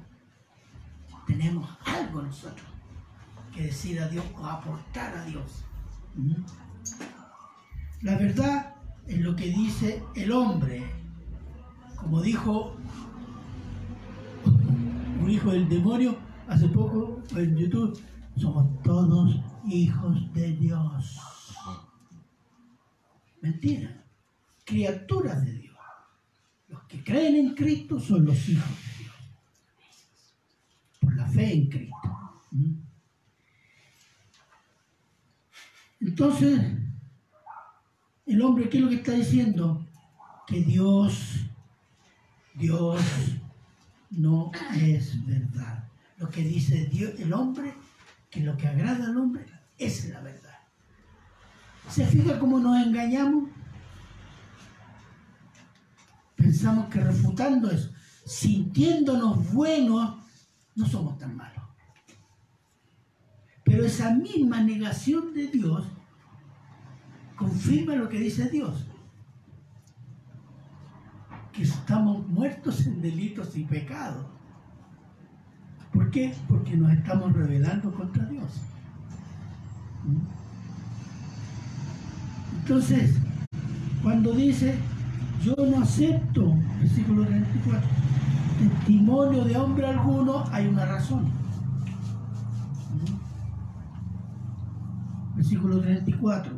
Tenemos 1.26 1.68
algo 1.84 2.22
nosotros 2.22 2.66
que 3.52 3.64
decir 3.64 4.00
a 4.00 4.08
Dios 4.08 4.24
o 4.38 4.46
aportar 4.46 5.16
a 5.16 5.24
Dios. 5.24 5.64
La 8.02 8.16
verdad 8.16 8.74
es 9.06 9.20
lo 9.20 9.34
que 9.34 9.46
dice 9.46 10.02
el 10.14 10.32
hombre. 10.32 10.90
Como 11.96 12.20
dijo 12.20 12.76
un 15.20 15.30
hijo 15.30 15.50
del 15.50 15.68
demonio 15.68 16.16
hace 16.48 16.68
poco 16.68 17.22
en 17.36 17.56
YouTube, 17.56 18.00
somos 18.36 18.82
todos 18.82 19.36
hijos 19.66 20.32
de 20.32 20.52
Dios. 20.52 21.20
Mentira. 23.40 24.04
Criaturas 24.64 25.44
de 25.44 25.52
Dios. 25.52 25.76
Los 26.68 26.82
que 26.84 27.02
creen 27.02 27.36
en 27.36 27.54
Cristo 27.54 28.00
son 28.00 28.24
los 28.24 28.48
hijos 28.48 28.68
de 28.68 29.04
Dios. 29.04 29.14
Por 31.00 31.16
la 31.16 31.26
fe 31.28 31.52
en 31.52 31.68
Cristo. 31.68 31.96
Entonces, 36.00 36.60
el 38.26 38.42
hombre, 38.42 38.68
¿qué 38.68 38.78
es 38.78 38.82
lo 38.82 38.90
que 38.90 38.96
está 38.96 39.12
diciendo? 39.12 39.86
Que 40.46 40.60
Dios, 40.60 41.46
Dios 42.54 43.00
no 44.16 44.50
es 44.74 45.24
verdad. 45.26 45.88
Lo 46.18 46.28
que 46.28 46.42
dice 46.42 46.86
Dios, 46.86 47.12
el 47.18 47.32
hombre, 47.32 47.74
que 48.30 48.40
lo 48.40 48.56
que 48.56 48.66
agrada 48.66 49.06
al 49.06 49.16
hombre 49.16 49.46
es 49.78 50.08
la 50.08 50.20
verdad. 50.20 50.58
¿Se 51.88 52.04
fija 52.06 52.38
cómo 52.38 52.58
nos 52.58 52.84
engañamos? 52.84 53.50
Pensamos 56.34 56.88
que 56.88 57.00
refutando 57.00 57.70
eso, 57.70 57.90
sintiéndonos 58.24 59.52
buenos, 59.52 60.16
no 60.74 60.86
somos 60.86 61.18
tan 61.18 61.36
malos. 61.36 61.64
Pero 63.64 63.84
esa 63.84 64.14
misma 64.14 64.62
negación 64.62 65.34
de 65.34 65.48
Dios 65.48 65.84
confirma 67.36 67.94
lo 67.94 68.08
que 68.08 68.18
dice 68.18 68.48
Dios. 68.48 68.86
Que 71.56 71.62
estamos 71.62 72.28
muertos 72.28 72.86
en 72.86 73.00
delitos 73.00 73.56
y 73.56 73.64
pecados. 73.64 74.26
¿Por 75.90 76.10
qué? 76.10 76.34
Porque 76.46 76.76
nos 76.76 76.92
estamos 76.92 77.32
rebelando 77.32 77.94
contra 77.94 78.26
Dios. 78.26 78.60
Entonces, 82.60 83.16
cuando 84.02 84.32
dice, 84.32 84.74
yo 85.42 85.54
no 85.56 85.80
acepto, 85.80 86.54
versículo 86.80 87.24
34, 87.24 87.88
testimonio 88.58 89.44
de 89.44 89.56
hombre 89.56 89.86
alguno, 89.86 90.44
hay 90.52 90.66
una 90.66 90.84
razón. 90.84 91.24
Versículo 95.34 95.80
34. 95.80 96.55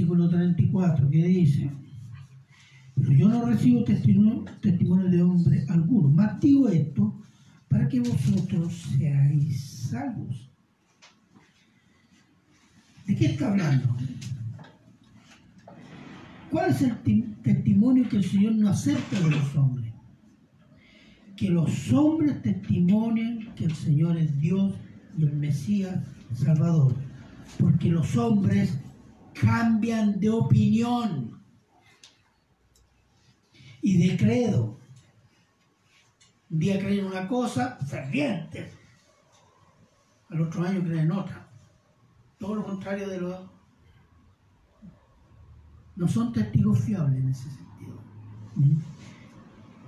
Versículo 0.00 0.30
34, 0.30 1.10
que 1.10 1.26
dice, 1.26 1.70
pero 2.94 3.12
yo 3.12 3.28
no 3.28 3.44
recibo 3.44 3.84
testimonio, 3.84 4.46
testimonio 4.62 5.10
de 5.10 5.22
hombre 5.22 5.66
alguno, 5.68 6.08
más 6.08 6.40
digo 6.40 6.70
esto 6.70 7.20
para 7.68 7.86
que 7.86 8.00
vosotros 8.00 8.72
seáis 8.96 9.60
salvos. 9.90 10.50
¿De 13.06 13.14
qué 13.14 13.26
está 13.26 13.50
hablando? 13.50 13.94
¿Cuál 16.50 16.70
es 16.70 16.80
el 16.80 16.96
testimonio 17.42 18.08
que 18.08 18.16
el 18.16 18.24
Señor 18.24 18.54
no 18.54 18.70
acepta 18.70 19.20
de 19.20 19.30
los 19.32 19.54
hombres? 19.54 19.92
Que 21.36 21.50
los 21.50 21.92
hombres 21.92 22.40
testimonian 22.40 23.54
que 23.54 23.66
el 23.66 23.74
Señor 23.74 24.16
es 24.16 24.34
Dios 24.40 24.72
y 25.18 25.24
el 25.24 25.36
Mesías 25.36 26.02
Salvador. 26.32 26.94
Porque 27.58 27.90
los 27.90 28.16
hombres 28.16 28.78
cambian 29.40 30.20
de 30.20 30.30
opinión 30.30 31.40
y 33.82 34.08
de 34.08 34.16
credo. 34.16 34.78
Un 36.50 36.58
día 36.58 36.78
creen 36.78 37.06
una 37.06 37.26
cosa, 37.26 37.78
fervientes. 37.86 38.72
Al 40.30 40.42
otro 40.42 40.64
año 40.64 40.82
creen 40.82 41.10
otra. 41.10 41.48
Todo 42.38 42.56
lo 42.56 42.64
contrario 42.64 43.08
de 43.08 43.20
lo... 43.20 43.50
No 45.96 46.08
son 46.08 46.32
testigos 46.32 46.80
fiables 46.80 47.20
en 47.20 47.28
ese 47.28 47.50
sentido. 47.50 47.98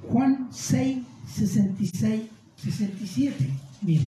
Juan 0.08 0.48
6, 0.50 0.98
66, 1.26 2.22
67. 2.56 3.50
Mire. 3.82 4.04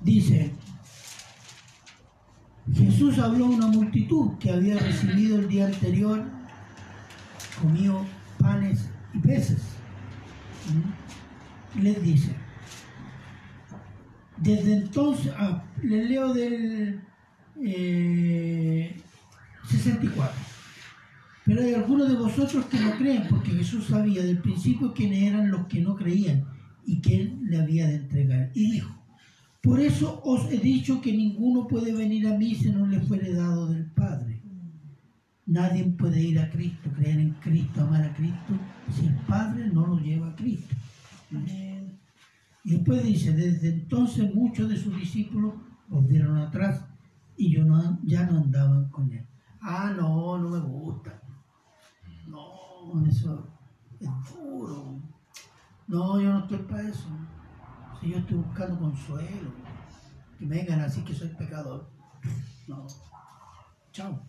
Dice, 0.00 0.52
Jesús 3.00 3.18
habló 3.18 3.46
a 3.46 3.48
una 3.48 3.66
multitud 3.66 4.32
que 4.38 4.50
había 4.50 4.76
recibido 4.76 5.38
el 5.38 5.48
día 5.48 5.64
anterior, 5.64 6.22
comió 7.58 8.04
panes 8.38 8.90
y 9.14 9.18
peces. 9.20 9.62
Les 11.80 12.02
dice, 12.02 12.34
desde 14.36 14.74
entonces, 14.74 15.32
ah, 15.34 15.64
les 15.82 16.10
leo 16.10 16.34
del 16.34 17.00
eh, 17.64 19.00
64. 19.66 20.38
Pero 21.46 21.62
hay 21.62 21.72
algunos 21.72 22.06
de 22.06 22.16
vosotros 22.16 22.66
que 22.66 22.80
no 22.80 22.98
creen, 22.98 23.22
porque 23.30 23.52
Jesús 23.52 23.86
sabía 23.86 24.22
del 24.22 24.42
principio 24.42 24.92
quiénes 24.92 25.22
eran 25.22 25.50
los 25.50 25.66
que 25.68 25.80
no 25.80 25.96
creían 25.96 26.44
y 26.84 27.00
quién 27.00 27.48
le 27.48 27.62
había 27.62 27.86
de 27.86 27.94
entregar. 27.94 28.50
Y 28.52 28.72
dijo, 28.72 28.99
por 29.62 29.78
eso 29.78 30.20
os 30.24 30.50
he 30.50 30.58
dicho 30.58 31.00
que 31.00 31.12
ninguno 31.12 31.66
puede 31.66 31.92
venir 31.92 32.26
a 32.28 32.36
mí 32.36 32.54
si 32.54 32.70
no 32.70 32.86
le 32.86 33.00
fuere 33.00 33.34
dado 33.34 33.66
del 33.66 33.84
Padre. 33.86 34.40
Nadie 35.46 35.84
puede 35.84 36.20
ir 36.20 36.38
a 36.38 36.48
Cristo, 36.48 36.90
creer 36.96 37.18
en 37.18 37.32
Cristo, 37.34 37.82
amar 37.82 38.02
a 38.02 38.14
Cristo, 38.14 38.54
si 38.94 39.06
el 39.06 39.16
Padre 39.26 39.68
no 39.68 39.86
lo 39.86 39.98
lleva 39.98 40.28
a 40.28 40.36
Cristo. 40.36 40.74
Y 42.64 42.70
después 42.70 43.02
dice, 43.02 43.32
desde 43.32 43.70
entonces 43.70 44.34
muchos 44.34 44.68
de 44.68 44.76
sus 44.76 44.96
discípulos 44.96 45.54
volvieron 45.88 46.38
atrás 46.38 46.84
y 47.36 47.50
yo 47.50 47.64
no, 47.64 47.98
ya 48.04 48.26
no 48.26 48.38
andaban 48.38 48.88
con 48.90 49.12
él. 49.12 49.26
Ah, 49.60 49.92
no, 49.96 50.38
no 50.38 50.50
me 50.50 50.60
gusta. 50.60 51.20
No, 52.26 53.04
eso 53.06 53.46
es 53.98 54.08
duro. 54.34 55.00
No, 55.88 56.20
yo 56.20 56.32
no 56.32 56.40
estoy 56.40 56.58
para 56.58 56.88
eso. 56.88 57.08
Si 58.00 58.10
yo 58.10 58.18
estoy 58.18 58.38
buscando 58.38 58.78
consuelo, 58.78 59.52
que 60.38 60.46
me 60.46 60.56
vengan 60.56 60.80
así 60.80 61.02
que 61.02 61.14
soy 61.14 61.28
pecador. 61.28 61.90
no. 62.66 62.86
Chao. 63.92 64.22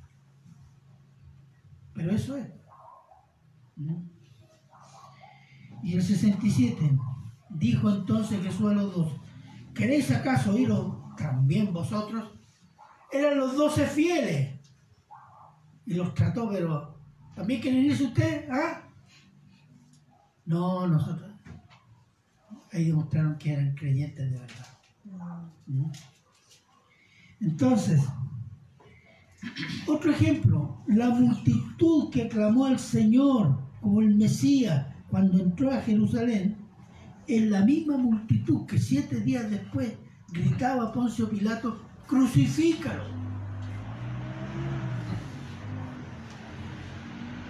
Pero 1.94 2.12
eso 2.12 2.36
es. 2.38 2.48
Y 5.84 5.96
el 5.96 6.04
67, 6.04 7.00
dijo 7.50 7.90
entonces 7.90 8.42
Jesús 8.44 8.72
a 8.72 8.76
los 8.76 8.96
dos, 8.96 9.14
¿queréis 9.74 10.12
acaso 10.12 10.54
oíros 10.54 11.16
también 11.16 11.74
vosotros? 11.74 12.32
Eran 13.12 13.38
los 13.38 13.56
doce 13.56 13.86
fieles. 13.86 14.60
Y 15.86 15.96
los 15.96 16.14
trató, 16.14 16.50
pero 16.50 16.98
¿también 17.36 17.62
quieren 17.62 17.86
irse 17.86 18.04
ustedes? 18.06 18.50
¿Ah? 18.52 18.84
No, 20.46 20.88
nosotros. 20.88 21.31
Ahí 22.72 22.86
demostraron 22.86 23.38
que 23.38 23.54
eran 23.54 23.76
creyentes 23.76 24.32
de 24.32 24.40
verdad. 24.40 24.68
Entonces, 27.40 28.02
otro 29.88 30.12
ejemplo, 30.12 30.84
la 30.88 31.10
multitud 31.10 32.10
que 32.12 32.28
clamó 32.28 32.66
al 32.66 32.80
Señor 32.80 33.60
como 33.82 34.02
el 34.02 34.16
Mesías 34.16 34.86
cuando 35.10 35.40
entró 35.44 35.72
a 35.72 35.82
Jerusalén, 35.82 36.56
es 37.28 37.50
la 37.50 37.66
misma 37.66 37.98
multitud 37.98 38.66
que 38.66 38.80
siete 38.80 39.20
días 39.20 39.50
después 39.50 39.94
gritaba 40.32 40.86
a 40.86 40.94
Poncio 40.94 41.30
Pilato, 41.30 41.82
crucifícalo. 42.08 43.04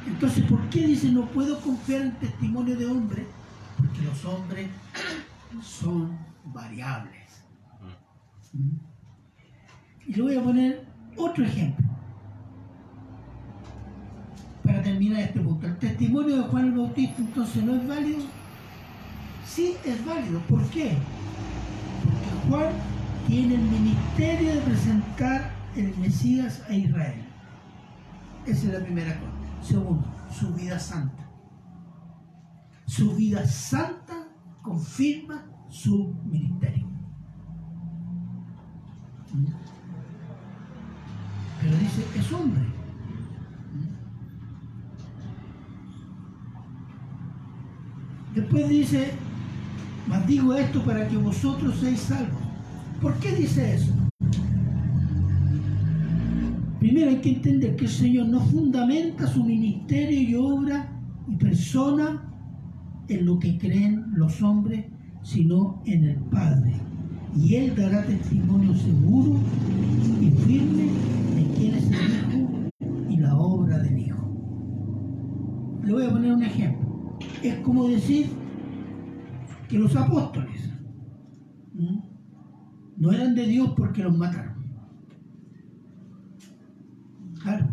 Entonces, 0.07 0.43
¿por 0.45 0.59
qué 0.69 0.87
dice 0.87 1.11
no 1.11 1.27
puedo 1.27 1.59
confiar 1.61 2.01
en 2.01 2.19
testimonio 2.19 2.75
de 2.75 2.85
hombre? 2.87 3.27
Porque 3.81 4.01
los 4.01 4.25
hombres 4.25 4.69
son 5.61 6.17
variables. 6.45 7.43
¿Mm? 8.53 8.77
Y 10.07 10.13
le 10.13 10.21
voy 10.21 10.35
a 10.35 10.43
poner 10.43 10.85
otro 11.17 11.43
ejemplo 11.43 11.87
para 14.63 14.81
terminar 14.81 15.21
este 15.21 15.39
punto. 15.39 15.67
¿El 15.67 15.77
testimonio 15.77 16.37
de 16.37 16.43
Juan 16.43 16.65
el 16.65 16.71
Bautista 16.73 17.21
entonces 17.21 17.63
no 17.63 17.75
es 17.75 17.87
válido? 17.87 18.19
Sí, 19.45 19.75
es 19.83 20.05
válido. 20.05 20.39
¿Por 20.41 20.63
qué? 20.69 20.97
Porque 22.03 22.49
Juan 22.49 22.73
tiene 23.27 23.55
el 23.55 23.61
ministerio 23.61 24.55
de 24.55 24.61
presentar 24.61 25.51
el 25.75 25.95
Mesías 25.97 26.61
a 26.69 26.73
Israel. 26.73 27.23
Esa 28.45 28.67
es 28.67 28.73
la 28.73 28.79
primera 28.79 29.13
cosa. 29.19 29.31
Segundo, 29.63 30.07
su 30.37 30.53
vida 30.53 30.79
santa. 30.79 31.20
Su 32.91 33.15
vida 33.15 33.47
santa 33.47 34.27
confirma 34.61 35.45
su 35.69 36.13
ministerio. 36.25 36.89
Pero 41.61 41.77
dice, 41.77 42.05
es 42.19 42.33
hombre. 42.33 42.61
Después 48.35 48.67
dice, 48.67 49.13
mas 50.09 50.27
digo 50.27 50.53
esto 50.53 50.83
para 50.83 51.07
que 51.07 51.15
vosotros 51.15 51.77
seáis 51.77 52.01
salvos. 52.01 52.41
¿Por 53.01 53.13
qué 53.19 53.31
dice 53.37 53.75
eso? 53.75 53.93
Primero 56.77 57.11
hay 57.11 57.21
que 57.21 57.35
entender 57.35 57.77
que 57.77 57.85
el 57.85 57.91
Señor 57.91 58.27
no 58.27 58.41
fundamenta 58.41 59.27
su 59.27 59.45
ministerio 59.45 60.19
y 60.19 60.35
obra 60.35 60.91
y 61.29 61.37
persona 61.37 62.27
en 63.15 63.25
lo 63.25 63.39
que 63.39 63.57
creen 63.57 64.05
los 64.13 64.41
hombres, 64.41 64.85
sino 65.21 65.81
en 65.85 66.05
el 66.05 66.17
Padre. 66.17 66.73
Y 67.35 67.55
Él 67.55 67.75
dará 67.75 68.03
testimonio 68.03 68.73
seguro 68.75 69.39
y 70.19 70.31
firme 70.31 70.83
de 71.35 71.53
quién 71.55 71.75
es 71.75 71.85
el 71.87 72.39
Hijo 72.39 72.69
y 73.09 73.17
la 73.17 73.37
obra 73.37 73.79
del 73.79 73.99
Hijo. 73.99 74.17
Le 75.83 75.93
voy 75.93 76.05
a 76.05 76.09
poner 76.09 76.33
un 76.33 76.43
ejemplo 76.43 76.81
es 77.43 77.59
como 77.59 77.87
decir 77.87 78.27
que 79.67 79.79
los 79.79 79.95
apóstoles 79.95 80.69
no 82.97 83.11
eran 83.11 83.33
de 83.33 83.47
Dios 83.47 83.73
porque 83.75 84.03
los 84.03 84.15
mataron. 84.15 84.53
Claro. 87.41 87.69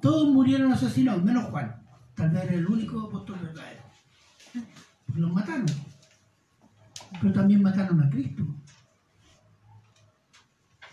Todos 0.00 0.32
murieron 0.32 0.72
asesinados, 0.72 1.22
menos 1.22 1.44
Juan. 1.50 1.74
Tal 2.16 2.30
vez 2.30 2.44
era 2.44 2.54
el 2.54 2.66
único 2.66 3.00
apóstol 3.02 3.38
verdadero. 3.40 3.82
los 5.14 5.32
mataron. 5.32 5.66
Pero 7.20 7.32
también 7.32 7.62
mataron 7.62 8.02
a 8.02 8.10
Cristo. 8.10 8.42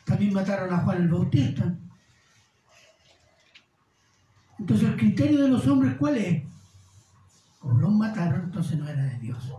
También 0.05 0.33
mataron 0.33 0.71
a 0.71 0.77
Juan 0.79 0.97
el 1.01 1.09
Bautista. 1.09 1.75
Entonces 4.59 4.89
el 4.89 4.97
criterio 4.97 5.41
de 5.41 5.49
los 5.49 5.65
hombres, 5.67 5.95
¿cuál 5.97 6.17
es? 6.17 6.43
como 7.63 7.79
los 7.79 7.93
mataron, 7.93 8.41
entonces 8.43 8.77
no 8.77 8.85
era 8.89 9.03
de 9.03 9.17
Dios. 9.19 9.53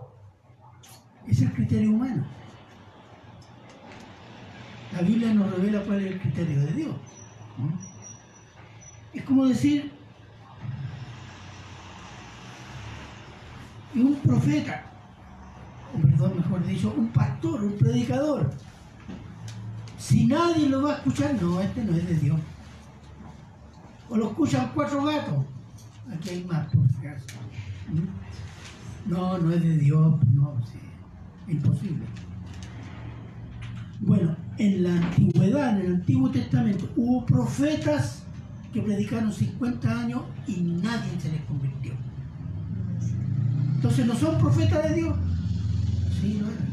Es 1.26 1.40
el 1.40 1.50
criterio 1.54 1.90
humano. 1.90 2.26
La 4.92 5.00
Biblia 5.00 5.32
nos 5.32 5.50
revela 5.50 5.82
cuál 5.84 6.00
es 6.02 6.12
el 6.12 6.20
criterio 6.20 6.60
de 6.60 6.72
Dios. 6.72 6.94
Es 9.14 9.22
como 9.24 9.46
decir, 9.46 9.93
un 13.94 14.14
profeta, 14.16 14.82
o 15.94 16.00
perdón, 16.00 16.36
mejor 16.36 16.66
dicho, 16.66 16.94
un 16.96 17.08
pastor, 17.08 17.62
un 17.62 17.72
predicador, 17.78 18.50
si 19.98 20.26
nadie 20.26 20.68
lo 20.68 20.82
va 20.82 20.92
a 20.92 20.96
escuchar, 20.96 21.40
no, 21.40 21.60
este 21.60 21.82
no 21.82 21.96
es 21.96 22.06
de 22.06 22.14
Dios. 22.16 22.38
O 24.10 24.16
lo 24.16 24.28
escuchan 24.28 24.70
cuatro 24.74 25.02
gatos. 25.02 25.44
Aquí 26.12 26.28
hay 26.28 26.44
más, 26.44 26.66
por 26.66 26.86
si 26.88 27.06
acaso. 27.06 27.26
No, 29.06 29.38
no 29.38 29.52
es 29.52 29.62
de 29.62 29.78
Dios, 29.78 30.14
no, 30.34 30.60
sí, 30.66 31.52
imposible. 31.52 32.04
Bueno, 34.00 34.36
en 34.58 34.82
la 34.82 34.94
antigüedad, 34.94 35.80
en 35.80 35.86
el 35.86 35.94
Antiguo 35.94 36.30
Testamento, 36.30 36.86
hubo 36.96 37.24
profetas 37.24 38.24
que 38.74 38.82
predicaron 38.82 39.32
50 39.32 40.00
años 40.00 40.22
y 40.46 40.60
nadie 40.60 41.18
se 41.18 41.30
les 41.32 41.40
convirtió. 41.44 41.94
Entonces, 43.84 44.06
¿no 44.06 44.14
son 44.14 44.38
profetas 44.38 44.88
de 44.88 44.94
Dios? 44.94 45.14
Sí, 46.18 46.38
lo 46.40 46.46
eran. 46.46 46.68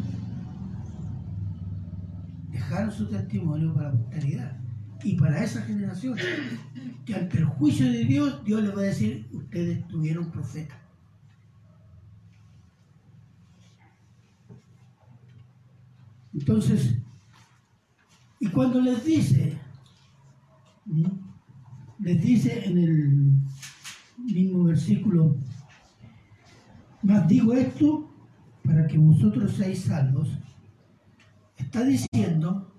Dejaron 2.49 2.89
su 2.89 3.05
testimonio 3.09 3.73
para 3.73 3.91
la 3.91 3.97
posteridad 3.97 4.57
y 5.03 5.15
para 5.15 5.43
esa 5.43 5.61
generación, 5.63 6.17
que 7.05 7.13
ante 7.13 7.39
el 7.39 7.43
juicio 7.43 7.91
de 7.91 8.05
Dios, 8.05 8.41
Dios 8.45 8.63
les 8.63 8.73
va 8.73 8.79
a 8.79 8.83
decir, 8.83 9.27
ustedes 9.33 9.85
tuvieron 9.89 10.31
profetas. 10.31 10.77
Entonces, 16.33 16.95
y 18.39 18.47
cuando 18.47 18.79
les 18.79 19.03
dice, 19.03 19.57
les 21.99 22.21
dice 22.21 22.69
en 22.69 22.77
el 22.77 23.31
mismo 24.17 24.63
versículo, 24.63 25.35
más 27.03 27.27
digo 27.27 27.53
esto 27.53 28.09
para 28.63 28.87
que 28.87 28.97
vosotros 28.97 29.53
seáis 29.53 29.83
salvos, 29.83 30.29
está 31.57 31.83
diciendo 31.83 32.73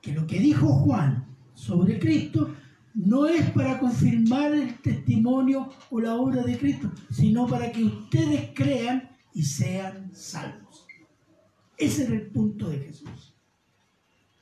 que 0.00 0.12
lo 0.12 0.26
que 0.26 0.38
dijo 0.38 0.66
Juan 0.68 1.26
sobre 1.54 1.98
Cristo 1.98 2.54
no 2.94 3.26
es 3.26 3.50
para 3.50 3.78
confirmar 3.78 4.52
el 4.52 4.78
testimonio 4.80 5.68
o 5.90 6.00
la 6.00 6.14
obra 6.14 6.42
de 6.42 6.58
Cristo, 6.58 6.90
sino 7.10 7.46
para 7.46 7.70
que 7.70 7.84
ustedes 7.84 8.50
crean 8.54 9.10
y 9.34 9.42
sean 9.42 10.10
salvos. 10.14 10.86
Ese 11.76 12.04
era 12.04 12.14
el 12.14 12.26
punto 12.28 12.68
de 12.68 12.78
Jesús 12.78 13.34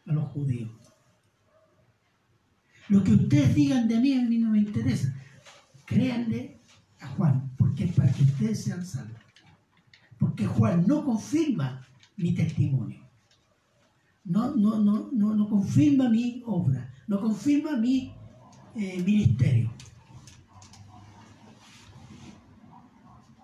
a 0.07 0.13
los 0.13 0.25
judíos. 0.31 0.71
Lo 2.89 3.03
que 3.03 3.13
ustedes 3.13 3.55
digan 3.55 3.89
de 3.89 3.99
mí 3.99 4.15
a 4.15 4.23
mí 4.23 4.39
no 4.39 4.51
me 4.51 4.59
interesa. 4.59 5.15
Créanle 5.85 6.56
a 7.01 7.07
Juan, 7.09 7.51
porque 7.57 7.87
para 7.89 8.13
que 8.13 8.23
ustedes 8.23 8.65
sean 8.65 8.85
salvos. 8.85 9.21
Porque 10.19 10.47
Juan 10.47 10.87
no 10.87 11.05
confirma 11.05 11.87
mi 12.17 12.35
testimonio. 12.35 13.01
No, 14.25 14.57
no, 14.57 14.79
no, 14.79 15.11
no, 15.13 15.35
no 15.35 15.49
confirma 15.49 16.09
mi 16.09 16.43
obra. 16.47 16.93
No 17.07 17.21
confirma 17.21 17.77
mi 17.77 18.13
eh, 18.75 19.03
ministerio. 19.05 19.73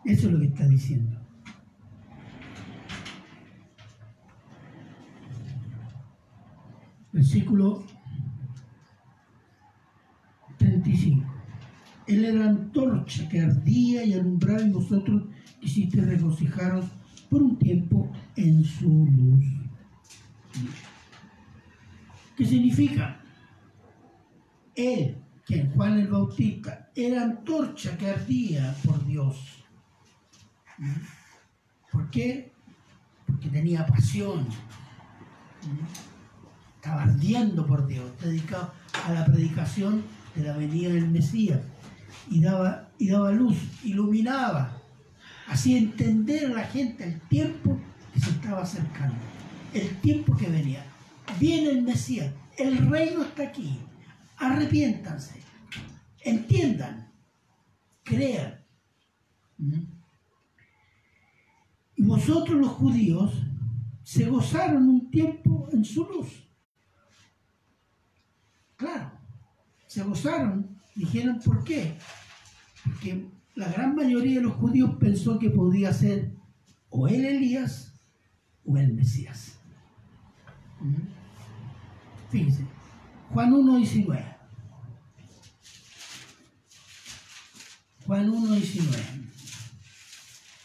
Eso 0.05 0.27
es 0.27 0.33
lo 0.33 0.41
que 0.41 0.47
está 0.47 0.67
diciendo. 0.67 1.19
Versículo 7.13 7.85
35. 10.59 11.32
Él 12.07 12.25
era 12.25 12.49
antorcha 12.49 13.29
que 13.29 13.41
ardía 13.41 14.05
y 14.05 14.15
alumbraba 14.15 14.63
y 14.63 14.71
vosotros 14.71 15.25
quisiste 15.61 16.01
regocijaros 16.01 16.87
por 17.31 17.43
un 17.43 17.59
tiempo 17.59 18.11
en 18.37 18.65
su 18.65 19.07
luz. 19.07 19.45
¿Qué 22.37 22.45
significa? 22.45 23.21
Él, 24.75 25.17
que 25.47 25.61
en 25.61 25.71
Juan 25.71 25.99
el 26.01 26.09
Bautista, 26.09 26.91
era 26.95 27.23
antorcha 27.23 27.97
que 27.97 28.11
ardía 28.11 28.75
por 28.85 29.07
Dios. 29.07 29.65
¿Por 31.91 32.11
qué? 32.11 32.53
Porque 33.27 33.49
tenía 33.49 33.87
pasión. 33.87 34.47
Estaba 36.77 37.05
ardiendo 37.05 37.67
por 37.67 37.87
Dios, 37.87 38.11
dedicado 38.21 38.73
a 39.07 39.13
la 39.13 39.25
predicación 39.25 40.03
de 40.35 40.43
la 40.43 40.57
venida 40.57 40.91
del 40.91 41.09
Mesías. 41.09 41.61
Y 42.33 42.41
daba, 42.41 42.89
y 42.99 43.09
daba 43.09 43.31
luz, 43.31 43.59
iluminaba. 43.85 44.81
Hacía 45.49 45.77
entender 45.77 46.47
a 46.47 46.55
la 46.55 46.65
gente 46.65 47.05
el 47.05 47.21
tiempo 47.29 47.79
que 48.15 48.21
se 48.21 48.31
estaba 48.31 48.63
acercando. 48.63 49.19
El 49.75 50.01
tiempo 50.01 50.35
que 50.35 50.49
venía. 50.49 50.83
Viene 51.39 51.69
el 51.69 51.83
Mesías. 51.83 52.33
El 52.57 52.89
reino 52.89 53.23
está 53.23 53.43
aquí. 53.43 53.79
Arrepiéntanse. 54.39 55.43
Entiendan. 56.25 57.13
Crean. 58.03 58.65
¿Mm? 59.59 59.83
Y 61.97 62.03
vosotros 62.03 62.59
los 62.59 62.71
judíos 62.71 63.31
se 64.03 64.25
gozaron 64.25 64.89
un 64.89 65.11
tiempo 65.11 65.69
en 65.71 65.85
su 65.85 66.03
luz. 66.05 66.49
Claro, 68.77 69.13
se 69.87 70.03
gozaron. 70.03 70.81
Dijeron, 70.95 71.39
¿por 71.45 71.63
qué? 71.63 71.95
Porque 72.85 73.27
la 73.55 73.69
gran 73.69 73.95
mayoría 73.95 74.37
de 74.37 74.43
los 74.43 74.55
judíos 74.55 74.97
pensó 74.99 75.39
que 75.39 75.51
podía 75.51 75.93
ser 75.93 76.33
o 76.91 77.09
el 77.09 77.25
Elías 77.25 77.95
o 78.65 78.77
el 78.77 78.93
Mesías. 78.93 79.59
Fíjense, 82.31 82.67
Juan 83.31 83.53
1, 83.53 83.77
19. 83.77 84.25
Juan 88.07 88.29
1, 88.29 88.55
19. 88.55 88.99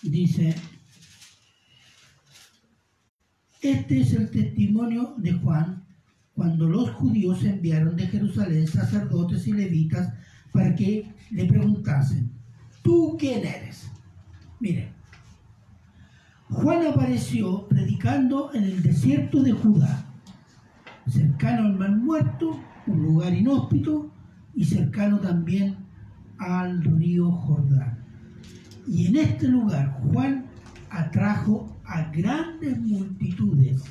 Dice, 0.02 0.56
este 3.62 4.02
es 4.02 4.14
el 4.14 4.32
testimonio 4.32 5.16
de 5.18 5.34
Juan 5.34 5.86
cuando 6.34 6.70
los 6.70 6.92
judíos 6.92 7.44
enviaron 7.44 7.96
de 7.96 8.08
Jerusalén 8.08 8.68
sacerdotes 8.68 9.48
y 9.48 9.54
levitas 9.54 10.14
para 10.58 10.74
que 10.74 11.14
le 11.30 11.46
preguntasen, 11.46 12.32
¿tú 12.82 13.16
quién 13.20 13.46
eres? 13.46 13.92
Mire, 14.60 14.92
Juan 16.50 16.88
apareció 16.88 17.68
predicando 17.68 18.52
en 18.56 18.64
el 18.64 18.82
desierto 18.82 19.44
de 19.44 19.52
Judá, 19.52 20.04
cercano 21.06 21.68
al 21.68 21.78
mar 21.78 21.92
muerto, 21.92 22.60
un 22.88 23.04
lugar 23.04 23.36
inhóspito, 23.36 24.12
y 24.56 24.66
cercano 24.66 25.20
también 25.20 25.76
al 26.40 26.82
río 26.82 27.32
Jordán. 27.32 28.04
Y 28.88 29.06
en 29.06 29.18
este 29.18 29.48
lugar 29.50 30.02
Juan 30.02 30.48
atrajo 30.90 31.78
a 31.86 32.02
grandes 32.10 32.80
multitudes. 32.80 33.84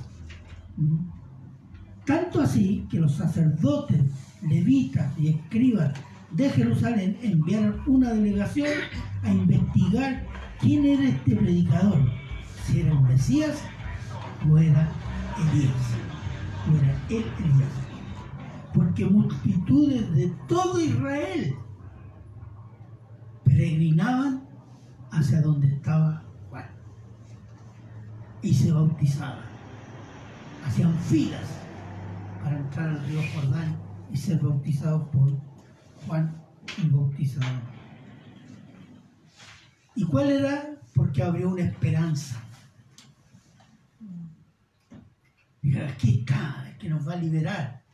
Tanto 2.05 2.41
así 2.41 2.89
que 2.91 2.99
los 2.99 3.15
sacerdotes, 3.15 4.03
levitas 4.43 5.17
y 5.17 5.29
escribas 5.29 5.93
de 6.33 6.51
Jerusalén 6.51 7.19
enviaron 7.23 7.83
una 7.87 8.13
delegación 8.13 8.73
a 9.23 9.31
investigar 9.31 10.27
quién 10.61 10.85
era 10.85 11.05
este 11.05 11.37
predicador, 11.37 12.01
si 12.65 12.81
era 12.81 12.93
el 12.93 13.01
Mesías 13.03 13.63
o 14.49 14.59
era 14.59 14.91
Elías, 15.39 15.73
o 16.69 16.77
era 16.77 16.95
el 17.09 17.25
Elías. 17.45 17.73
Porque 18.75 19.07
multitudes 19.07 20.15
de 20.15 20.29
todo 20.49 20.81
Israel 20.81 21.55
peregrinaban 23.45 24.47
hacia 25.13 25.41
donde 25.41 25.69
estaba 25.69 26.25
Juan 26.51 26.67
y 28.43 28.53
se 28.53 28.73
bautizaban. 28.73 29.47
Hacían 30.67 30.93
filas 30.99 31.49
para 32.43 32.59
entrar 32.59 32.89
al 32.89 33.07
río 33.07 33.21
Jordán 33.35 33.77
y 34.13 34.17
ser 34.17 34.41
bautizados 34.41 35.09
por 35.09 35.46
Juan 36.07 36.43
el 36.79 36.91
Bautizador. 36.91 37.61
¿Y 39.95 40.05
cuál 40.05 40.31
era? 40.31 40.79
Porque 40.95 41.23
abrió 41.23 41.51
una 41.51 41.63
esperanza. 41.63 42.43
Dije, 45.63 45.85
aquí 45.85 46.21
está, 46.21 46.69
es 46.69 46.77
que 46.79 46.89
nos 46.89 47.07
va 47.07 47.15
a 47.15 47.17
liberar. 47.17 47.85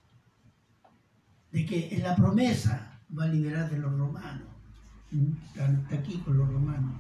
De 1.51 1.65
que 1.65 1.95
en 1.95 2.03
la 2.03 2.17
promesa 2.17 3.01
va 3.17 3.25
a 3.25 3.29
liberar 3.29 3.71
de 3.71 3.79
los 3.79 3.97
romanos. 3.97 4.49
Está 5.55 5.97
aquí 5.97 6.19
con 6.19 6.39
los 6.39 6.49
romanos. 6.49 6.95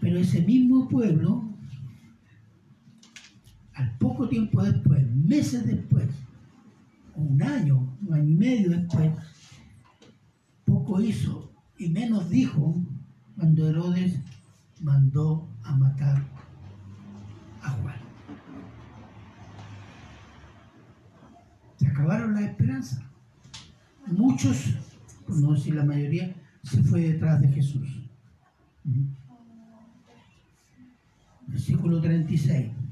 Pero 0.00 0.18
ese 0.18 0.42
mismo 0.42 0.88
pueblo, 0.88 1.42
al 3.74 3.96
poco 3.98 4.28
tiempo 4.28 4.62
después, 4.62 5.06
meses 5.14 5.66
después, 5.66 6.08
un 7.16 7.42
año, 7.42 7.96
un 8.06 8.14
año 8.14 8.28
y 8.28 8.34
medio 8.34 8.70
después, 8.70 9.12
poco 10.64 11.00
hizo 11.00 11.52
y 11.78 11.90
menos 11.90 12.28
dijo 12.30 12.82
cuando 13.36 13.68
Herodes 13.68 14.20
mandó 14.80 15.48
a 15.62 15.76
matar 15.76 16.22
a 17.62 17.70
Juan. 17.70 17.96
Se 21.76 21.86
acabaron 21.86 22.34
las 22.34 22.44
esperanzas. 22.44 23.02
Muchos, 24.06 24.74
por 25.26 25.40
no 25.40 25.54
decir 25.54 25.74
la 25.74 25.84
mayoría, 25.84 26.34
se 26.62 26.82
fue 26.82 27.00
detrás 27.00 27.40
de 27.40 27.48
Jesús. 27.48 27.88
Versículo 31.46 32.00
36. 32.00 32.83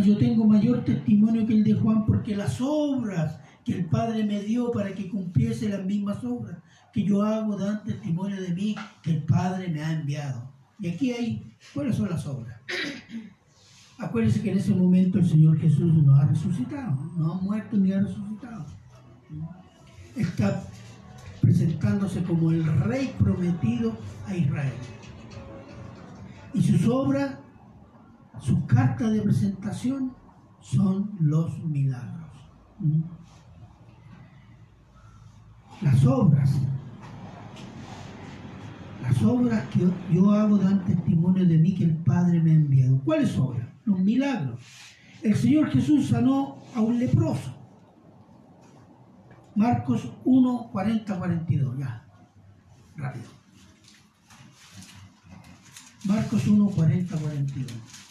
Yo 0.00 0.16
tengo 0.16 0.46
mayor 0.46 0.84
testimonio 0.84 1.46
que 1.46 1.54
el 1.54 1.64
de 1.64 1.74
Juan 1.74 2.06
porque 2.06 2.34
las 2.34 2.60
obras 2.60 3.38
que 3.64 3.74
el 3.74 3.84
Padre 3.86 4.24
me 4.24 4.42
dio 4.42 4.72
para 4.72 4.94
que 4.94 5.08
cumpliese 5.08 5.68
las 5.68 5.84
mismas 5.84 6.24
obras 6.24 6.58
que 6.92 7.04
yo 7.04 7.22
hago 7.22 7.56
dan 7.56 7.82
testimonio 7.84 8.40
de 8.40 8.50
mí 8.50 8.74
que 9.02 9.12
el 9.12 9.22
Padre 9.24 9.68
me 9.68 9.82
ha 9.82 9.92
enviado. 9.92 10.50
Y 10.78 10.88
aquí 10.88 11.12
hay, 11.12 11.54
¿cuáles 11.72 11.96
son 11.96 12.10
las 12.10 12.26
obras? 12.26 12.60
Acuérdense 13.98 14.42
que 14.42 14.50
en 14.50 14.58
ese 14.58 14.74
momento 14.74 15.18
el 15.18 15.28
Señor 15.28 15.58
Jesús 15.58 15.94
no 15.94 16.16
ha 16.16 16.24
resucitado, 16.26 16.96
no 17.16 17.32
ha 17.32 17.40
muerto 17.40 17.76
ni 17.76 17.92
ha 17.92 18.00
resucitado. 18.00 18.66
Está 20.16 20.64
presentándose 21.40 22.22
como 22.22 22.50
el 22.50 22.64
rey 22.80 23.14
prometido 23.18 23.96
a 24.26 24.34
Israel. 24.34 24.72
Y 26.54 26.62
sus 26.62 26.86
obras, 26.86 27.38
su 28.42 28.66
carta 28.66 29.08
de 29.08 29.22
presentación 29.22 30.12
son 30.60 31.16
los 31.20 31.62
milagros. 31.64 32.28
Las 35.80 36.04
obras, 36.04 36.50
las 39.00 39.22
obras 39.22 39.64
que 39.68 39.88
yo 40.12 40.30
hago 40.32 40.58
dan 40.58 40.84
testimonio 40.84 41.46
de 41.46 41.58
mí 41.58 41.74
que 41.74 41.84
el 41.84 41.96
Padre 41.98 42.42
me 42.42 42.50
ha 42.50 42.54
enviado. 42.54 43.00
¿Cuáles 43.04 43.38
obras? 43.38 43.68
Los 43.84 44.00
milagros. 44.00 44.60
El 45.22 45.36
Señor 45.36 45.70
Jesús 45.70 46.08
sanó 46.08 46.58
a 46.74 46.80
un 46.80 46.98
leproso. 46.98 47.54
Marcos 49.54 50.12
1, 50.24 50.68
40, 50.72 51.16
42. 51.16 51.78
Ya, 51.78 52.04
rápido. 52.96 53.26
Marcos 56.04 56.46
1, 56.48 56.66
40, 56.70 57.16
42. 57.16 58.01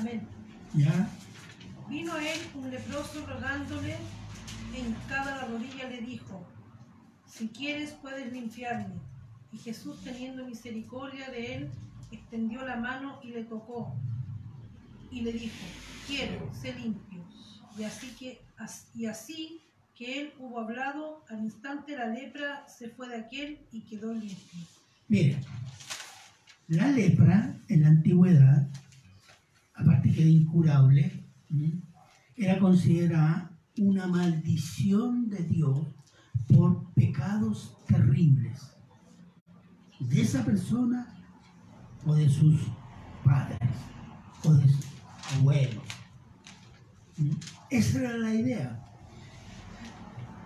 Amén. 0.00 0.26
Ya, 0.74 1.10
Vino 1.90 2.14
a 2.14 2.22
él 2.22 2.38
un 2.54 2.70
leproso 2.70 3.26
rogándole, 3.26 3.96
hincada 4.74 5.36
la 5.36 5.44
rodilla 5.44 5.88
le 5.88 6.00
dijo, 6.00 6.46
si 7.26 7.48
quieres 7.48 7.90
puedes 8.00 8.32
limpiarme. 8.32 8.94
Y 9.52 9.58
Jesús 9.58 10.00
teniendo 10.02 10.46
misericordia 10.46 11.28
de 11.30 11.54
él, 11.54 11.70
extendió 12.12 12.64
la 12.64 12.76
mano 12.76 13.18
y 13.22 13.28
le 13.28 13.44
tocó. 13.44 13.94
Y 15.10 15.22
le 15.22 15.32
dijo, 15.32 15.56
quiero, 16.06 16.48
sé 16.54 16.72
limpio. 16.76 17.22
Y 17.76 17.84
así 17.84 18.06
que, 18.18 18.40
y 18.94 19.06
así 19.06 19.60
que 19.96 20.20
él 20.20 20.32
hubo 20.38 20.60
hablado, 20.60 21.24
al 21.28 21.40
instante 21.40 21.96
la 21.96 22.06
lepra 22.06 22.64
se 22.68 22.88
fue 22.88 23.08
de 23.08 23.16
aquel 23.16 23.58
y 23.72 23.80
quedó 23.82 24.14
limpio. 24.14 24.60
Mire, 25.08 25.40
la 26.68 26.88
lepra 26.88 27.54
en 27.68 27.82
la 27.82 27.88
antigüedad, 27.88 28.66
aparte 29.80 30.12
que 30.12 30.22
era 30.22 30.30
incurable, 30.30 31.24
era 32.36 32.58
considerada 32.58 33.50
una 33.78 34.06
maldición 34.06 35.28
de 35.28 35.42
Dios 35.44 35.78
por 36.52 36.92
pecados 36.94 37.76
terribles. 37.86 38.66
de 40.00 40.22
esa 40.22 40.42
persona 40.42 41.06
o 42.06 42.14
de 42.14 42.26
sus 42.26 42.58
padres 43.22 43.58
o 44.42 44.54
de 44.54 44.66
sus 44.66 44.86
abuelos. 45.36 45.84
Esa 47.68 47.98
era 47.98 48.16
la 48.16 48.34
idea. 48.34 48.82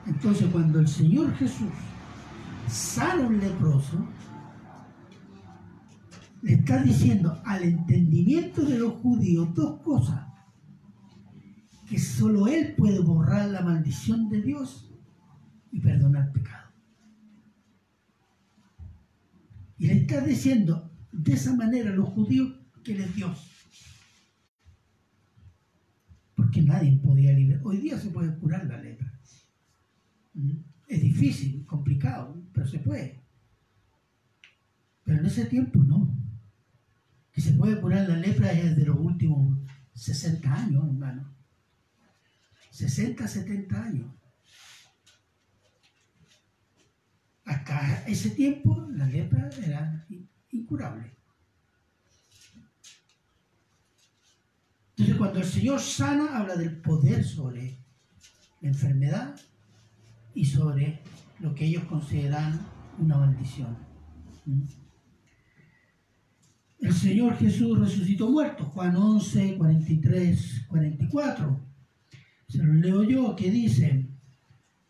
Entonces 0.06 0.48
cuando 0.50 0.80
el 0.80 0.88
Señor 0.88 1.32
Jesús 1.36 1.70
a 3.00 3.14
un 3.16 3.38
leproso, 3.38 4.04
le 6.44 6.52
está 6.56 6.82
diciendo 6.82 7.40
al 7.46 7.62
entendimiento 7.62 8.62
de 8.66 8.78
los 8.78 8.92
judíos 8.96 9.54
dos 9.54 9.80
cosas. 9.80 10.26
Que 11.88 11.98
solo 11.98 12.48
Él 12.48 12.74
puede 12.76 12.98
borrar 12.98 13.48
la 13.48 13.62
maldición 13.62 14.28
de 14.28 14.42
Dios 14.42 14.92
y 15.72 15.80
perdonar 15.80 16.32
pecado. 16.32 16.70
Y 19.78 19.86
le 19.86 19.94
está 19.94 20.20
diciendo 20.20 20.90
de 21.12 21.32
esa 21.32 21.56
manera 21.56 21.90
a 21.90 21.94
los 21.94 22.10
judíos 22.10 22.52
que 22.82 22.92
Él 22.92 23.00
es 23.00 23.14
Dios. 23.14 23.50
Porque 26.34 26.60
nadie 26.60 26.98
podía 26.98 27.32
liberar. 27.32 27.62
Hoy 27.64 27.78
día 27.78 27.98
se 27.98 28.10
puede 28.10 28.36
curar 28.36 28.66
la 28.66 28.82
lepra. 28.82 29.10
¿Mm? 30.34 30.56
Es 30.88 31.00
difícil, 31.00 31.64
complicado, 31.64 32.36
pero 32.52 32.66
se 32.66 32.80
puede. 32.80 33.24
Pero 35.04 35.20
en 35.20 35.24
ese 35.24 35.46
tiempo 35.46 35.82
no. 35.82 36.23
Que 37.34 37.40
se 37.40 37.52
puede 37.52 37.80
curar 37.80 38.08
la 38.08 38.16
lepra 38.16 38.52
es 38.52 38.76
de 38.76 38.86
los 38.86 38.96
últimos 38.96 39.58
60 39.94 40.54
años, 40.54 40.84
hermano. 40.86 41.34
60, 42.70 43.26
70 43.26 43.82
años. 43.82 44.10
Hasta 47.44 48.04
ese 48.06 48.30
tiempo 48.30 48.86
la 48.90 49.06
lepra 49.06 49.50
era 49.62 50.06
incurable. 50.50 51.12
Entonces 54.90 55.16
cuando 55.16 55.40
el 55.40 55.44
Señor 55.44 55.80
sana, 55.80 56.38
habla 56.38 56.54
del 56.54 56.80
poder 56.80 57.24
sobre 57.24 57.76
la 58.60 58.68
enfermedad 58.68 59.34
y 60.34 60.44
sobre 60.44 61.02
lo 61.40 61.52
que 61.52 61.66
ellos 61.66 61.84
consideran 61.84 62.60
una 62.98 63.18
maldición. 63.18 63.76
¿Mm? 64.46 64.83
El 66.84 66.92
Señor 66.92 67.38
Jesús 67.38 67.78
resucitó 67.78 68.28
muerto, 68.28 68.66
Juan 68.66 68.94
11, 68.94 69.56
43, 69.56 70.66
44. 70.68 71.60
Se 72.46 72.58
lo 72.58 72.74
leo 72.74 73.02
yo, 73.04 73.34
que 73.34 73.50
dice 73.50 74.06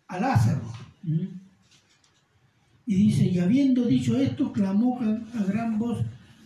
a 0.08 0.18
Lázaro. 0.18 0.72
Y 1.04 2.94
dice, 2.96 3.26
y 3.26 3.38
habiendo 3.38 3.84
dicho 3.84 4.16
esto, 4.16 4.52
clamó 4.52 4.98
a 5.00 5.44
gran 5.44 5.78
voz, 5.78 6.04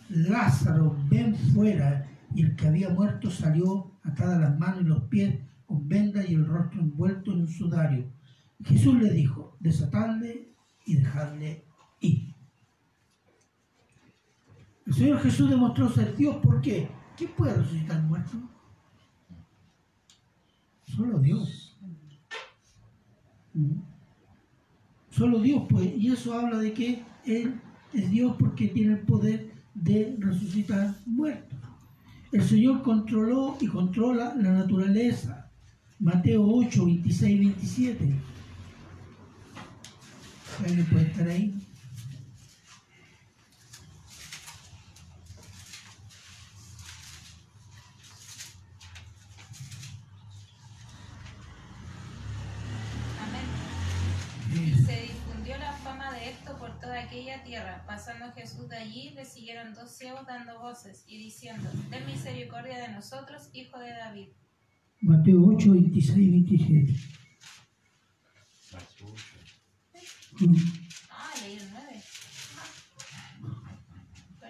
Lázaro, 0.09 0.95
ven 1.09 1.35
fuera. 1.35 2.07
Y 2.35 2.43
el 2.43 2.55
que 2.55 2.67
había 2.67 2.89
muerto 2.89 3.31
salió 3.31 3.93
atadas 4.03 4.39
las 4.39 4.59
manos 4.59 4.81
y 4.81 4.85
los 4.85 5.03
pies 5.05 5.35
con 5.65 5.89
vendas 5.89 6.29
y 6.29 6.35
el 6.35 6.45
rostro 6.45 6.79
envuelto 6.79 7.31
en 7.33 7.41
un 7.41 7.47
sudario. 7.47 8.05
Jesús 8.63 9.01
le 9.01 9.11
dijo, 9.13 9.57
desatadle 9.59 10.53
y 10.85 10.97
dejadle 10.97 11.65
ir. 12.01 12.35
El 14.89 14.95
Señor 14.95 15.19
Jesús 15.19 15.47
demostró 15.51 15.87
ser 15.87 16.15
Dios. 16.15 16.37
¿Por 16.37 16.61
qué? 16.61 16.89
¿Quién 17.15 17.29
puede 17.37 17.53
resucitar 17.53 18.01
muerto? 18.01 18.37
Solo 20.83 21.19
Dios. 21.19 21.77
¿Mm? 23.53 23.81
Solo 25.11 25.39
Dios 25.41 25.61
puede. 25.69 25.95
Y 25.95 26.11
eso 26.11 26.33
habla 26.33 26.57
de 26.57 26.73
que 26.73 27.03
Él 27.23 27.61
es 27.93 28.09
Dios 28.09 28.35
porque 28.39 28.69
tiene 28.69 28.93
el 28.93 29.01
poder 29.01 29.51
de 29.75 30.15
resucitar 30.17 30.95
muertos. 31.05 31.59
El 32.31 32.41
Señor 32.43 32.81
controló 32.81 33.57
y 33.61 33.67
controla 33.67 34.33
la 34.33 34.53
naturaleza. 34.53 35.51
Mateo 35.99 36.43
8, 36.43 36.85
26, 36.85 37.39
27. 37.39 38.15
¿Alguien 40.65 40.85
puede 40.87 41.05
estar 41.05 41.27
ahí? 41.27 41.68
Tierra. 57.43 57.83
Pasando 57.85 58.31
Jesús 58.33 58.69
de 58.69 58.77
allí, 58.77 59.11
le 59.11 59.25
siguieron 59.25 59.73
dos 59.73 59.91
ciegos 59.91 60.25
dando 60.25 60.59
voces 60.59 61.03
y 61.07 61.17
diciendo, 61.17 61.69
Ten 61.89 62.05
misericordia 62.05 62.79
de 62.79 62.89
nosotros, 62.89 63.49
hijo 63.53 63.79
de 63.79 63.91
David. 63.91 64.29
Mateo 65.01 65.41
8, 65.45 65.71
26, 65.71 66.31
27. 66.31 66.93
Mm. 70.39 70.55
Ah, 71.09 71.33
leí 71.41 71.57
el 71.57 71.69
9. 71.71 72.03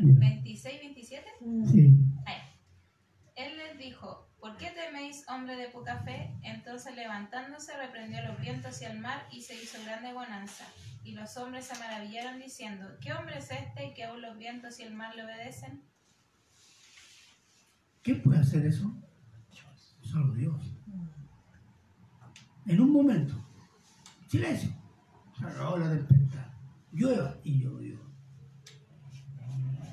Ya. 0.02 0.20
26, 0.20 0.80
27. 0.80 1.30
Sí. 1.72 1.98
Ahí. 2.26 2.38
Él 3.36 3.58
les 3.58 3.78
dijo, 3.78 4.30
¿por 4.40 4.58
qué 4.58 4.72
teméis, 4.72 5.24
hombre 5.30 5.56
de 5.56 5.68
poca 5.70 5.98
fe? 6.04 6.32
Entonces 6.44 6.96
levantándose 6.96 7.76
reprendió 7.78 8.22
los 8.24 8.40
vientos 8.40 8.82
y 8.82 8.86
el 8.86 9.00
mar 9.00 9.28
y 9.32 9.42
se 9.42 9.56
hizo 9.56 9.82
grande 9.84 10.14
bonanza. 10.14 10.66
Y 11.10 11.14
los 11.14 11.36
hombres 11.38 11.66
se 11.66 11.74
maravillaron 11.80 12.40
diciendo, 12.40 12.86
¿qué 13.02 13.12
hombre 13.14 13.40
es 13.40 13.50
este 13.50 13.96
que 13.96 14.04
aún 14.04 14.22
los 14.22 14.38
vientos 14.38 14.80
y 14.80 14.84
el 14.84 14.94
mar 14.94 15.16
le 15.16 15.24
obedecen? 15.24 15.82
¿Quién 18.04 18.22
puede 18.22 18.42
hacer 18.42 18.64
eso? 18.68 18.96
Solo 20.02 20.36
Dios. 20.36 20.78
En 22.68 22.80
un 22.80 22.92
momento, 22.92 23.34
silencio, 24.28 24.70
acabó 25.42 25.78
la 25.78 25.90
tempestad, 25.90 26.46
llueva 26.92 27.36
y 27.44 27.60
llovió. 27.64 28.00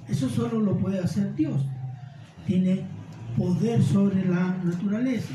Eso 0.08 0.28
solo 0.28 0.60
lo 0.60 0.76
puede 0.76 0.98
hacer 0.98 1.34
Dios. 1.34 1.64
Tiene 2.44 2.86
poder 3.38 3.82
sobre 3.82 4.22
la 4.22 4.54
naturaleza. 4.58 5.32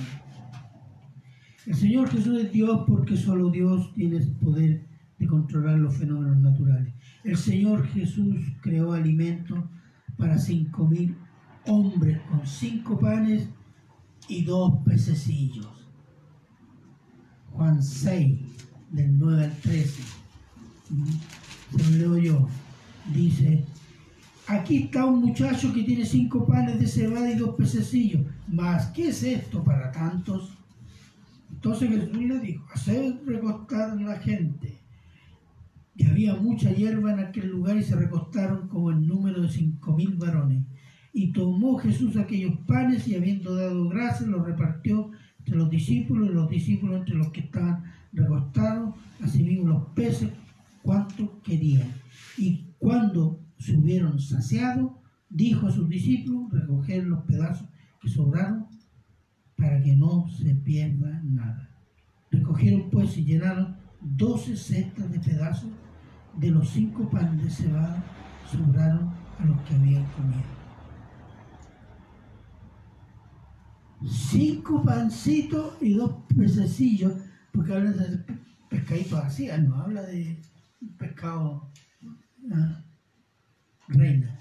El 1.65 1.75
Señor 1.75 2.07
Jesús 2.11 2.39
es 2.39 2.51
Dios 2.51 2.83
porque 2.87 3.17
solo 3.17 3.49
Dios 3.49 3.91
tiene 3.95 4.19
poder 4.43 4.90
de 5.21 5.27
controlar 5.27 5.77
los 5.77 5.95
fenómenos 5.95 6.37
naturales. 6.37 6.91
El 7.23 7.37
Señor 7.37 7.85
Jesús 7.89 8.37
creó 8.59 8.91
alimento 8.91 9.69
para 10.17 10.39
cinco 10.39 10.87
mil 10.87 11.15
hombres 11.67 12.19
con 12.27 12.45
cinco 12.45 12.99
panes 12.99 13.47
y 14.27 14.43
dos 14.43 14.79
pececillos. 14.83 15.67
Juan 17.51 17.83
6, 17.83 18.39
del 18.91 19.19
9 19.19 19.43
al 19.43 19.57
13. 19.57 20.01
Mm, 20.89 21.77
Se 21.77 21.83
lo 21.83 21.97
leo 21.97 22.17
yo. 22.17 22.47
Dice, 23.13 23.63
aquí 24.47 24.77
está 24.77 25.05
un 25.05 25.21
muchacho 25.21 25.71
que 25.71 25.83
tiene 25.83 26.05
cinco 26.05 26.47
panes 26.47 26.79
de 26.79 26.87
cebada 26.87 27.31
y 27.31 27.35
dos 27.35 27.55
pececillos. 27.55 28.25
Mas, 28.47 28.87
¿qué 28.87 29.09
es 29.09 29.21
esto 29.21 29.63
para 29.63 29.91
tantos? 29.91 30.57
Entonces 31.51 31.89
Jesús 31.89 32.17
le 32.17 32.39
dijo, 32.39 32.65
haced 32.73 33.17
recostar 33.25 33.91
a 33.91 33.95
la 33.95 34.17
gente. 34.17 34.80
Y 35.95 36.05
había 36.05 36.35
mucha 36.35 36.71
hierba 36.71 37.11
en 37.13 37.19
aquel 37.19 37.49
lugar 37.49 37.77
y 37.77 37.83
se 37.83 37.95
recostaron 37.95 38.67
como 38.67 38.91
el 38.91 39.05
número 39.05 39.41
de 39.41 39.49
cinco 39.49 39.95
mil 39.95 40.15
varones. 40.15 40.63
Y 41.13 41.33
tomó 41.33 41.77
Jesús 41.77 42.15
aquellos 42.15 42.57
panes 42.65 43.07
y 43.07 43.15
habiendo 43.15 43.55
dado 43.55 43.89
gracias 43.89 44.29
los 44.29 44.45
repartió 44.45 45.11
entre 45.39 45.57
los 45.57 45.69
discípulos 45.69 46.29
y 46.29 46.33
los 46.33 46.49
discípulos 46.49 46.99
entre 46.99 47.15
los 47.15 47.29
que 47.31 47.41
estaban 47.41 47.83
recostados, 48.13 48.95
asimismo 49.21 49.67
los 49.67 49.85
peces, 49.89 50.29
cuanto 50.81 51.41
querían. 51.41 51.91
Y 52.37 52.65
cuando 52.77 53.39
se 53.57 53.75
hubieron 53.77 54.19
saciado, 54.19 55.01
dijo 55.29 55.67
a 55.67 55.71
sus 55.71 55.89
discípulos 55.89 56.51
recoger 56.51 57.05
los 57.05 57.23
pedazos 57.23 57.67
que 58.01 58.09
sobraron 58.09 58.67
para 59.55 59.81
que 59.81 59.95
no 59.95 60.27
se 60.29 60.55
pierda 60.55 61.21
nada. 61.23 61.69
Recogieron 62.31 62.89
pues 62.89 63.17
y 63.17 63.25
llenaron 63.25 63.75
doce 64.01 64.55
cestas 64.55 65.11
de 65.11 65.19
pedazos 65.19 65.69
de 66.37 66.51
los 66.51 66.69
cinco 66.69 67.09
panes 67.09 67.43
de 67.43 67.49
cebada 67.49 68.03
sobraron 68.49 69.13
a 69.39 69.45
los 69.45 69.59
que 69.61 69.75
habían 69.75 70.05
comido. 70.11 70.61
Cinco 74.07 74.83
pancitos 74.83 75.75
y 75.81 75.93
dos 75.93 76.23
pececillos, 76.35 77.13
porque 77.51 77.73
habla 77.73 77.91
de 77.91 78.25
pescaditos 78.69 79.19
así, 79.19 79.49
ah, 79.49 79.57
no 79.57 79.75
habla 79.75 80.01
de 80.03 80.41
pescado 80.97 81.71
ah, 82.51 82.83
reina, 83.87 84.39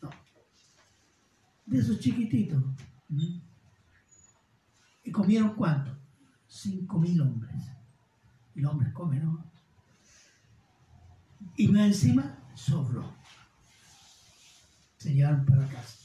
no, 0.00 0.10
de 1.66 1.78
esos 1.78 2.00
chiquititos. 2.00 2.62
¿Y 5.04 5.10
comieron 5.10 5.54
cuánto? 5.54 5.96
Cinco 6.46 6.98
mil 6.98 7.20
hombres. 7.20 7.56
Los 8.54 8.72
hombres 8.72 8.92
comen, 8.92 9.24
¿no? 9.24 9.44
Y 11.58 11.66
más 11.66 11.88
encima 11.88 12.38
sobró. 12.54 13.12
se 14.96 15.12
llevaron 15.12 15.44
para 15.44 15.66
casa. 15.66 15.98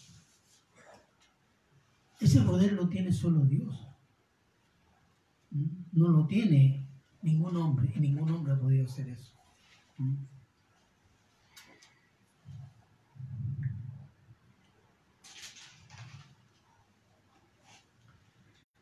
Ese 2.19 2.41
poder 2.41 2.73
lo 2.73 2.89
tiene 2.89 3.13
solo 3.13 3.45
Dios. 3.45 3.87
No 5.91 6.07
lo 6.09 6.25
tiene 6.25 6.89
ningún 7.21 7.55
hombre, 7.55 7.91
y 7.95 7.99
ningún 7.99 8.31
hombre 8.31 8.53
ha 8.53 8.59
podido 8.59 8.85
hacer 8.87 9.09
eso. 9.09 9.31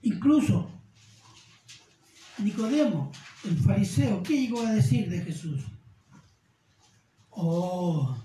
Incluso 0.03 0.71
Nicodemo, 2.37 3.11
el 3.43 3.57
fariseo, 3.57 4.23
¿qué 4.23 4.41
llegó 4.41 4.61
a 4.61 4.71
decir 4.71 5.09
de 5.09 5.19
Jesús? 5.19 5.65
Oh, 7.31 8.15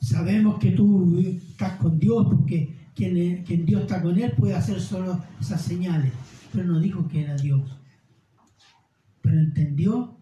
sabemos 0.00 0.58
que 0.58 0.70
tú 0.70 1.18
estás 1.18 1.76
con 1.78 1.98
Dios 1.98 2.26
porque 2.30 2.74
quien, 2.94 3.66
Dios 3.66 3.82
está 3.82 4.00
con 4.00 4.18
él 4.18 4.32
puede 4.32 4.54
hacer 4.54 4.80
solo 4.80 5.22
esas 5.40 5.60
señales, 5.60 6.12
pero 6.52 6.64
no 6.66 6.80
dijo 6.80 7.06
que 7.08 7.22
era 7.22 7.36
Dios. 7.36 7.62
Pero 9.20 9.38
entendió 9.38 10.16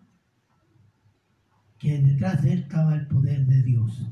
que 1.79 2.01
detrás 2.01 2.43
de 2.43 2.55
él 2.55 2.59
estaba 2.61 2.95
el 2.95 3.07
poder 3.07 3.47
de 3.47 3.63
Dios. 3.63 4.03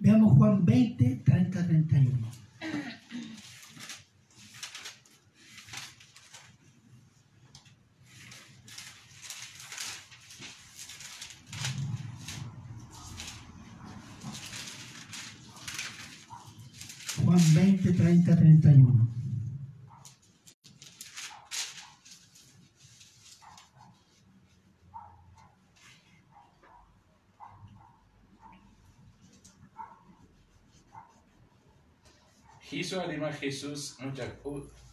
Veamos 0.00 0.36
Juan 0.36 0.64
20, 0.64 1.22
30, 1.24 1.66
31. 1.66 2.18
Juan 17.86 17.94
20, 17.98 18.02
30, 18.02 18.36
31. 18.36 19.08
Hizo 32.72 33.00
además 33.00 33.38
Jesús 33.38 33.96
muchas, 34.00 34.32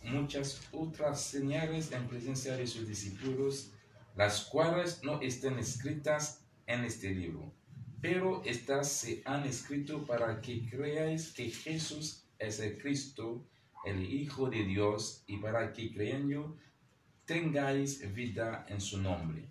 muchas 0.03 0.61
otras 0.71 1.19
señales 1.19 1.91
en 1.91 2.07
presencia 2.07 2.55
de 2.55 2.67
sus 2.67 2.87
discípulos, 2.87 3.71
las 4.15 4.45
cuales 4.45 5.01
no 5.03 5.19
están 5.21 5.57
escritas 5.57 6.41
en 6.67 6.83
este 6.85 7.09
libro. 7.09 7.51
Pero 8.01 8.43
estas 8.45 8.89
se 8.91 9.23
han 9.25 9.45
escrito 9.45 10.05
para 10.05 10.39
que 10.41 10.69
creáis 10.69 11.31
que 11.31 11.49
Jesús 11.49 12.22
es 12.45 12.59
el 12.59 12.77
Cristo, 12.77 13.45
el 13.85 14.03
Hijo 14.03 14.49
de 14.49 14.63
Dios, 14.65 15.23
y 15.27 15.37
para 15.37 15.73
que 15.73 15.93
creyendo 15.93 16.57
tengáis 17.25 18.13
vida 18.13 18.65
en 18.69 18.81
su 18.81 19.01
nombre. 19.01 19.47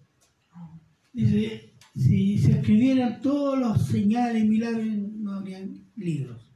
Dice, 1.13 1.73
si 1.95 2.39
se 2.39 2.53
escribieran 2.53 3.21
todos 3.21 3.59
los 3.59 3.87
señales 3.87 4.45
y 4.45 4.49
milagros, 4.49 4.87
no 4.87 5.33
habrían 5.33 5.85
libros. 5.97 6.51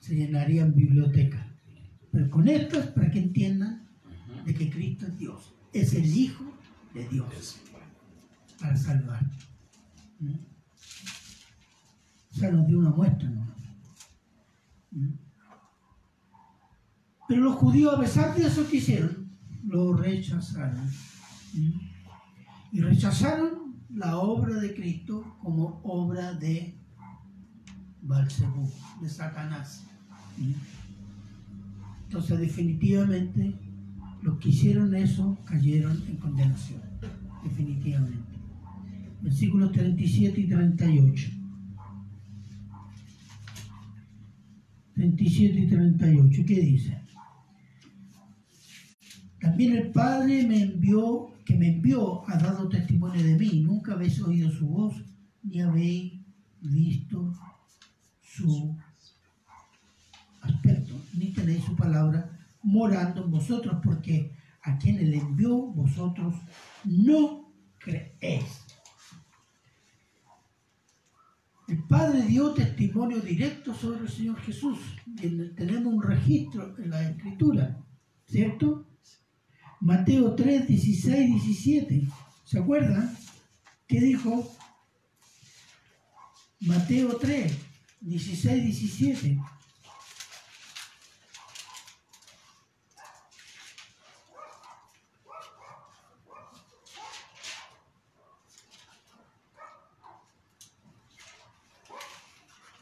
Se 0.00 0.14
llenarían 0.14 0.74
bibliotecas. 0.74 1.46
Pero 2.12 2.30
con 2.30 2.48
estas, 2.48 2.88
para 2.88 3.10
que 3.10 3.18
entiendan 3.18 3.88
de 4.44 4.54
que 4.54 4.70
Cristo 4.70 5.06
es 5.06 5.18
Dios. 5.18 5.54
Es 5.72 5.94
el 5.94 6.06
Hijo 6.06 6.44
de 6.94 7.08
Dios 7.08 7.60
para 8.60 8.76
salvar. 8.76 9.22
¿Mm? 10.20 10.34
O 12.32 12.38
sea, 12.38 12.50
nos 12.50 12.66
dio 12.66 12.78
una 12.78 12.90
muestra, 12.90 13.28
¿no? 13.28 13.55
Pero 17.28 17.42
los 17.42 17.56
judíos, 17.56 17.94
a 17.94 18.00
pesar 18.00 18.34
de 18.36 18.46
eso 18.46 18.68
que 18.68 18.76
hicieron, 18.76 19.28
lo 19.64 19.94
rechazaron. 19.94 20.88
Y 22.72 22.80
rechazaron 22.80 23.76
la 23.90 24.18
obra 24.18 24.56
de 24.56 24.74
Cristo 24.74 25.36
como 25.42 25.80
obra 25.82 26.34
de 26.34 26.78
Balsebú, 28.02 28.70
de 29.00 29.08
Satanás. 29.08 29.86
Entonces, 32.04 32.38
definitivamente, 32.38 33.58
los 34.22 34.38
que 34.38 34.50
hicieron 34.50 34.94
eso 34.94 35.36
cayeron 35.44 36.00
en 36.06 36.16
condenación. 36.16 36.80
Definitivamente. 37.42 38.36
Versículos 39.22 39.72
37 39.72 40.40
y 40.40 40.48
38. 40.48 41.35
37 44.96 45.58
y 45.58 45.66
38. 45.66 46.42
¿Qué 46.46 46.54
dice? 46.54 46.98
También 49.38 49.76
el 49.76 49.90
Padre 49.92 50.46
me 50.46 50.62
envió, 50.62 51.34
que 51.44 51.54
me 51.54 51.68
envió, 51.68 52.28
ha 52.28 52.38
dado 52.38 52.68
testimonio 52.68 53.22
de 53.22 53.36
mí. 53.36 53.60
Nunca 53.60 53.92
habéis 53.92 54.20
oído 54.22 54.50
su 54.50 54.66
voz, 54.66 54.94
ni 55.42 55.60
habéis 55.60 56.14
visto 56.62 57.32
su 58.22 58.74
aspecto, 60.40 60.94
ni 61.12 61.26
tenéis 61.32 61.62
su 61.64 61.76
palabra 61.76 62.30
morando 62.62 63.24
en 63.24 63.30
vosotros, 63.30 63.78
porque 63.84 64.32
a 64.62 64.78
quien 64.78 64.98
él 64.98 65.12
envió, 65.14 65.58
vosotros 65.58 66.34
no 66.84 67.52
creéis. 67.78 68.65
El 71.68 71.82
Padre 71.84 72.22
dio 72.22 72.52
testimonio 72.54 73.20
directo 73.20 73.74
sobre 73.74 74.00
el 74.00 74.08
Señor 74.08 74.40
Jesús. 74.40 74.78
Tenemos 75.56 75.92
un 75.92 76.02
registro 76.02 76.76
en 76.78 76.90
la 76.90 77.02
Escritura, 77.10 77.84
¿cierto? 78.24 78.86
Mateo 79.80 80.34
3, 80.34 80.68
16, 80.68 81.42
17. 81.42 82.08
¿Se 82.44 82.58
acuerdan? 82.58 83.16
¿Qué 83.88 84.00
dijo? 84.00 84.48
Mateo 86.60 87.16
3, 87.16 87.52
16, 88.00 88.62
17. 88.64 89.38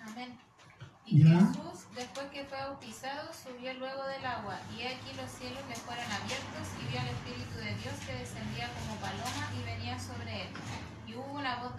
Amén. 0.00 0.38
Y 1.06 1.24
Ya. 1.24 1.38
Jesús, 1.38 1.86
después 1.94 2.26
que 2.30 2.44
fue 2.44 2.58
bautizado, 2.58 3.32
subió 3.32 3.72
luego 3.74 4.06
del 4.06 4.24
agua, 4.24 4.60
y 4.76 4.82
he 4.82 4.88
aquí 4.88 5.10
los 5.16 5.30
cielos 5.30 5.62
le 5.68 5.74
fueron 5.76 6.04
abiertos, 6.12 6.66
y 6.80 6.90
vio 6.90 7.00
al 7.00 7.08
Espíritu 7.08 7.56
de 7.58 7.74
Dios 7.82 7.94
que 8.06 8.12
descendía 8.14 8.70
como 8.74 8.96
paloma 9.00 9.50
y 9.58 9.64
venía 9.64 9.98
sobre 9.98 10.42
él. 10.42 10.48
Y 11.06 11.14
hubo 11.14 11.32
una 11.32 11.62
voz 11.62 11.76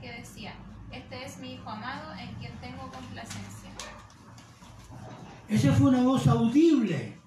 que 0.00 0.12
decía, 0.12 0.54
Este 0.90 1.24
es 1.24 1.38
mi 1.38 1.54
Hijo 1.54 1.70
amado, 1.70 2.12
en 2.18 2.34
quien 2.36 2.52
tengo 2.60 2.90
complacencia. 2.90 3.70
Esa 5.48 5.72
fue 5.72 5.90
una 5.90 6.02
voz 6.02 6.26
audible 6.26 7.18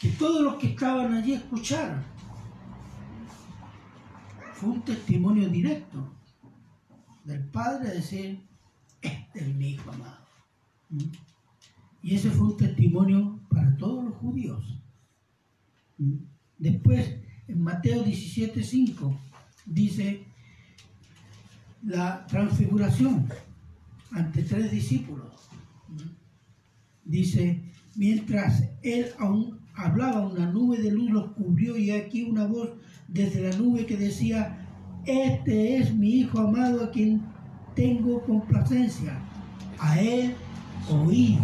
que 0.00 0.08
todos 0.10 0.42
los 0.42 0.56
que 0.56 0.68
estaban 0.68 1.14
allí 1.14 1.32
escucharon. 1.32 2.02
Fue 4.52 4.70
un 4.70 4.82
testimonio 4.82 5.48
directo 5.48 6.14
del 7.24 7.44
Padre 7.46 7.94
decir, 7.94 8.46
este 9.00 9.40
es 9.40 9.54
mi 9.54 9.70
Hijo 9.70 9.90
amado. 9.90 10.26
¿Mm? 10.90 11.04
Y 12.02 12.14
ese 12.14 12.30
fue 12.30 12.48
un 12.48 12.56
testimonio 12.56 13.40
para 13.48 13.74
todos 13.76 14.04
los 14.04 14.14
judíos. 14.16 14.78
¿Mm? 15.98 16.16
Después, 16.58 17.16
en 17.48 17.62
Mateo 17.62 18.04
17:5, 18.04 19.18
dice 19.66 20.26
la 21.84 22.26
transfiguración 22.26 23.28
ante 24.12 24.42
tres 24.42 24.70
discípulos. 24.70 25.50
Dice, 27.04 27.62
mientras 27.96 28.64
él 28.82 29.06
aún 29.18 29.60
hablaba, 29.74 30.26
una 30.26 30.50
nube 30.50 30.78
de 30.78 30.90
luz 30.90 31.10
los 31.10 31.32
cubrió 31.32 31.76
y 31.76 31.90
aquí 31.90 32.24
una 32.24 32.46
voz 32.46 32.70
desde 33.08 33.50
la 33.50 33.56
nube 33.56 33.86
que 33.86 33.96
decía, 33.96 34.66
este 35.04 35.76
es 35.76 35.94
mi 35.94 36.20
Hijo 36.20 36.40
amado 36.40 36.84
a 36.84 36.90
quien 36.90 37.22
tengo 37.74 38.22
complacencia. 38.22 39.20
A 39.78 40.00
él 40.00 40.34
oí. 40.90 41.38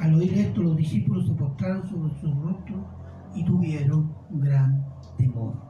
Al 0.00 0.14
oír 0.14 0.34
esto, 0.34 0.62
los 0.62 0.76
discípulos 0.76 1.26
se 1.26 1.34
postraron 1.34 1.88
sobre 1.88 2.20
sus 2.20 2.34
rostros 2.36 2.86
y 3.34 3.44
tuvieron 3.44 4.14
gran 4.30 4.84
temor. 5.18 5.69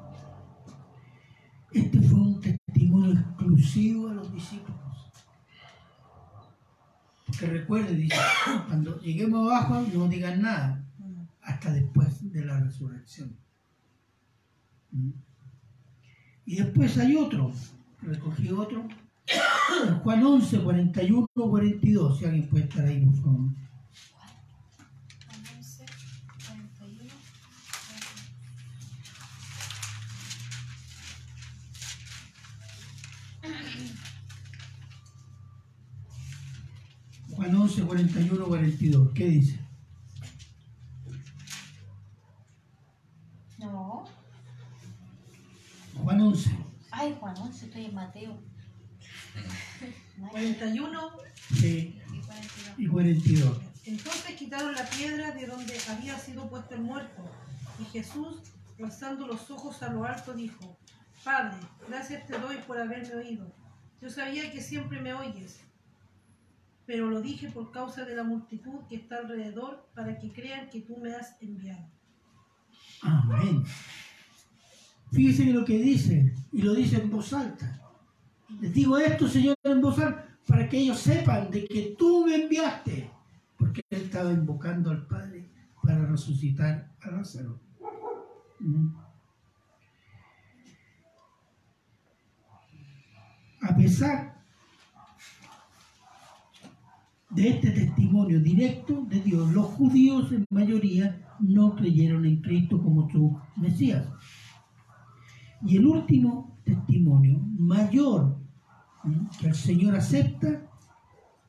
Este 1.73 2.01
fue 2.03 2.21
un 2.21 2.41
testimonio 2.41 3.21
exclusivo 3.21 4.09
a 4.09 4.15
los 4.15 4.33
discípulos. 4.33 4.79
Que 7.39 7.47
recuerde, 7.47 7.95
dice, 7.95 8.17
cuando 8.67 9.01
lleguemos 9.01 9.51
abajo 9.51 9.87
no 9.95 10.09
digan 10.09 10.43
nada 10.43 10.85
hasta 11.43 11.73
después 11.73 12.33
de 12.33 12.45
la 12.45 12.61
resurrección. 12.61 13.37
Y 16.45 16.57
después 16.57 16.99
hay 16.99 17.17
otro 17.17 17.53
recogí 18.03 18.51
otro. 18.51 18.89
Juan 20.03 20.25
11, 20.25 20.61
41, 20.61 21.27
42. 21.35 22.19
Si 22.19 22.25
alguien 22.25 22.49
puede 22.49 22.65
estar 22.65 22.85
ahí, 22.85 23.05
por 23.05 23.15
favor. 23.17 23.51
Juan 25.27 25.55
11, 25.57 25.85
41. 26.47 27.11
Juan 37.31 37.55
11, 37.81 37.87
41, 37.87 38.47
42. 38.47 39.09
¿Qué 39.15 39.27
dice? 39.27 39.59
No. 43.59 44.05
Juan 46.03 46.21
11. 46.21 46.51
Ay, 46.91 47.17
Juan 47.21 47.37
11, 47.37 47.67
estoy 47.67 47.85
en 47.87 47.95
Mateo. 47.95 48.39
41. 50.31 51.11
Sí, 51.55 52.01
Y 52.13 52.21
42. 52.21 52.79
y 52.79 52.87
42. 52.87 53.59
Entonces 53.87 54.37
quitaron 54.37 54.75
la 54.75 54.89
piedra 54.89 55.33
de 55.33 55.47
donde 55.47 55.75
había 55.89 56.19
sido 56.19 56.49
puesto 56.49 56.75
el 56.75 56.83
muerto. 56.83 57.23
Y 57.81 57.85
Jesús, 57.87 58.37
alzando 58.83 59.27
los 59.27 59.51
ojos 59.51 59.83
a 59.83 59.93
lo 59.93 60.05
alto, 60.05 60.35
dijo, 60.35 60.77
Padre, 61.25 61.57
gracias 61.89 62.27
te 62.27 62.39
doy 62.39 62.57
por 62.67 62.79
haberme 62.79 63.15
oído. 63.15 63.53
Yo 64.01 64.11
sabía 64.11 64.51
que 64.53 64.61
siempre 64.63 65.01
me 65.01 65.13
oyes, 65.13 65.61
pero 66.91 67.09
lo 67.09 67.23
dije 67.23 67.49
por 67.51 67.71
causa 67.71 68.05
de 68.05 68.17
la 68.17 68.25
multitud 68.25 68.81
que 68.89 68.97
está 68.97 69.19
alrededor, 69.19 69.89
para 69.95 70.19
que 70.19 70.33
crean 70.33 70.69
que 70.69 70.81
tú 70.81 70.97
me 70.97 71.15
has 71.15 71.41
enviado. 71.41 71.89
Amén. 73.01 73.63
Fíjese 75.13 75.45
que 75.45 75.53
lo 75.53 75.65
que 75.65 75.79
dice, 75.79 76.35
y 76.51 76.63
lo 76.63 76.75
dice 76.75 76.97
en 76.97 77.09
voz 77.09 77.33
alta. 77.33 77.81
Les 78.61 78.75
digo 78.75 78.99
esto, 78.99 79.29
Señor, 79.29 79.57
en 79.63 79.81
voz 79.81 80.01
alta, 80.01 80.37
para 80.49 80.69
que 80.69 80.79
ellos 80.79 80.99
sepan 80.99 81.49
de 81.49 81.65
que 81.65 81.95
tú 81.97 82.27
me 82.27 82.35
enviaste. 82.35 83.09
Porque 83.57 83.83
él 83.89 84.03
estaba 84.03 84.33
invocando 84.33 84.91
al 84.91 85.07
Padre 85.07 85.49
para 85.85 86.05
resucitar 86.07 86.91
a 87.03 87.11
Lázaro. 87.13 87.61
A 93.63 93.77
pesar 93.77 94.40
de 97.31 97.49
este 97.49 97.71
testimonio 97.71 98.41
directo 98.41 99.07
de 99.09 99.21
Dios, 99.21 99.53
los 99.53 99.67
judíos 99.67 100.33
en 100.33 100.45
mayoría 100.51 101.37
no 101.39 101.75
creyeron 101.75 102.27
en 102.27 102.41
Cristo 102.41 102.83
como 102.83 103.09
su 103.11 103.39
Mesías. 103.57 104.07
Y 105.65 105.77
el 105.77 105.87
último 105.87 106.59
testimonio 106.65 107.39
mayor 107.59 108.37
que 109.41 109.49
el 109.49 109.55
Señor 109.55 109.97
acepta 109.97 110.63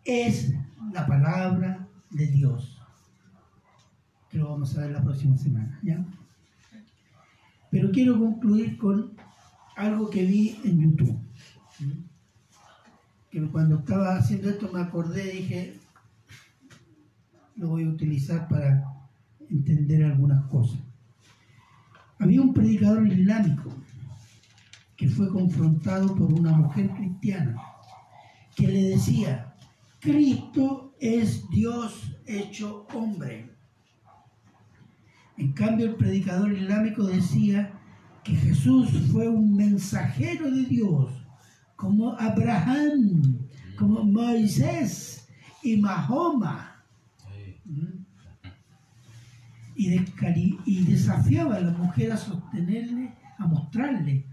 es 0.05 0.53
la 0.93 1.05
palabra 1.05 1.87
de 2.11 2.27
Dios. 2.27 2.77
Que 4.29 4.37
lo 4.37 4.49
vamos 4.49 4.77
a 4.77 4.81
ver 4.81 4.91
la 4.91 5.03
próxima 5.03 5.37
semana. 5.37 5.79
¿ya? 5.83 6.05
Pero 7.69 7.91
quiero 7.91 8.19
concluir 8.19 8.77
con 8.77 9.13
algo 9.75 10.09
que 10.09 10.25
vi 10.25 10.59
en 10.63 10.79
YouTube. 10.79 11.19
Que 13.31 13.41
cuando 13.49 13.79
estaba 13.79 14.17
haciendo 14.17 14.49
esto 14.49 14.69
me 14.71 14.81
acordé 14.81 15.33
y 15.33 15.37
dije, 15.37 15.79
lo 17.55 17.69
voy 17.69 17.83
a 17.83 17.89
utilizar 17.89 18.47
para 18.47 18.83
entender 19.49 20.03
algunas 20.03 20.45
cosas. 20.47 20.79
Había 22.19 22.41
un 22.41 22.53
predicador 22.53 23.07
islámico 23.07 23.71
que 24.95 25.09
fue 25.09 25.29
confrontado 25.29 26.13
por 26.15 26.31
una 26.31 26.51
mujer 26.51 26.91
cristiana 26.91 27.55
que 28.55 28.67
le 28.67 28.83
decía, 28.89 29.55
Cristo 29.99 30.93
es 30.99 31.49
Dios 31.49 32.15
hecho 32.25 32.85
hombre. 32.93 33.49
En 35.37 35.53
cambio, 35.53 35.87
el 35.87 35.95
predicador 35.95 36.51
islámico 36.51 37.03
decía 37.03 37.71
que 38.23 38.35
Jesús 38.35 38.89
fue 39.11 39.27
un 39.27 39.55
mensajero 39.55 40.51
de 40.51 40.65
Dios, 40.65 41.20
como 41.81 42.13
Abraham, 42.19 43.39
como 43.75 44.03
Moisés 44.03 45.27
y 45.63 45.77
Mahoma. 45.77 46.85
¿Mm? 47.65 48.05
Y, 49.75 49.89
descari- 49.97 50.59
y 50.67 50.83
desafiaba 50.85 51.55
a 51.55 51.59
la 51.61 51.71
mujer 51.71 52.11
a 52.11 52.17
sostenerle, 52.17 53.15
a 53.39 53.47
mostrarle 53.47 54.27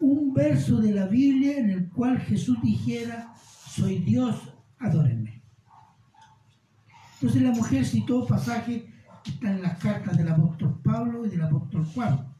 un 0.00 0.34
verso 0.34 0.80
de 0.80 0.92
la 0.92 1.06
Biblia 1.06 1.58
en 1.58 1.70
el 1.70 1.88
cual 1.90 2.18
Jesús 2.18 2.58
dijera, 2.60 3.34
soy 3.68 3.98
Dios, 4.00 4.52
adórenme. 4.80 5.44
Entonces 7.14 7.40
la 7.42 7.52
mujer 7.52 7.84
citó 7.86 8.26
pasajes 8.26 8.82
que 9.22 9.30
están 9.30 9.56
en 9.58 9.62
las 9.62 9.78
cartas 9.78 10.16
del 10.16 10.28
apóstol 10.28 10.80
Pablo 10.82 11.24
y 11.24 11.28
del 11.28 11.42
apóstol 11.42 11.84
Juan, 11.84 12.34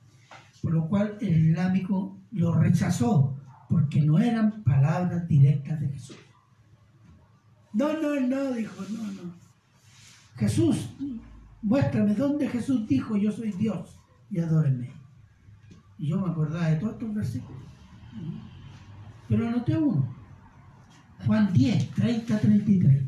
por 0.61 0.73
lo 0.73 0.89
cual 0.89 1.19
el 1.21 1.51
islámico 1.51 2.19
lo 2.33 2.53
rechazó, 2.55 3.37
porque 3.71 4.01
no 4.03 4.19
eran 4.19 4.65
palabras 4.65 5.29
directas 5.29 5.81
de 5.81 5.89
Jesús. 5.89 6.17
No, 7.73 7.93
no, 7.95 8.19
no, 8.21 8.53
dijo, 8.53 8.83
no, 8.91 9.05
no. 9.05 9.33
Jesús, 10.37 10.91
muéstrame 11.63 12.15
dónde 12.15 12.49
Jesús 12.49 12.87
dijo, 12.89 13.17
yo 13.17 13.31
soy 13.31 13.53
Dios, 13.53 13.97
y 14.29 14.41
adórenme. 14.41 14.91
Y 15.99 16.09
yo 16.09 16.21
me 16.21 16.33
acordaba 16.33 16.67
de 16.67 16.77
todos 16.77 16.95
estos 16.95 17.15
versículos. 17.15 17.63
Pero 19.29 19.47
anoté 19.47 19.79
uno. 19.79 20.17
Juan 21.25 21.53
10, 21.53 21.91
30, 21.91 22.39
33. 22.41 23.05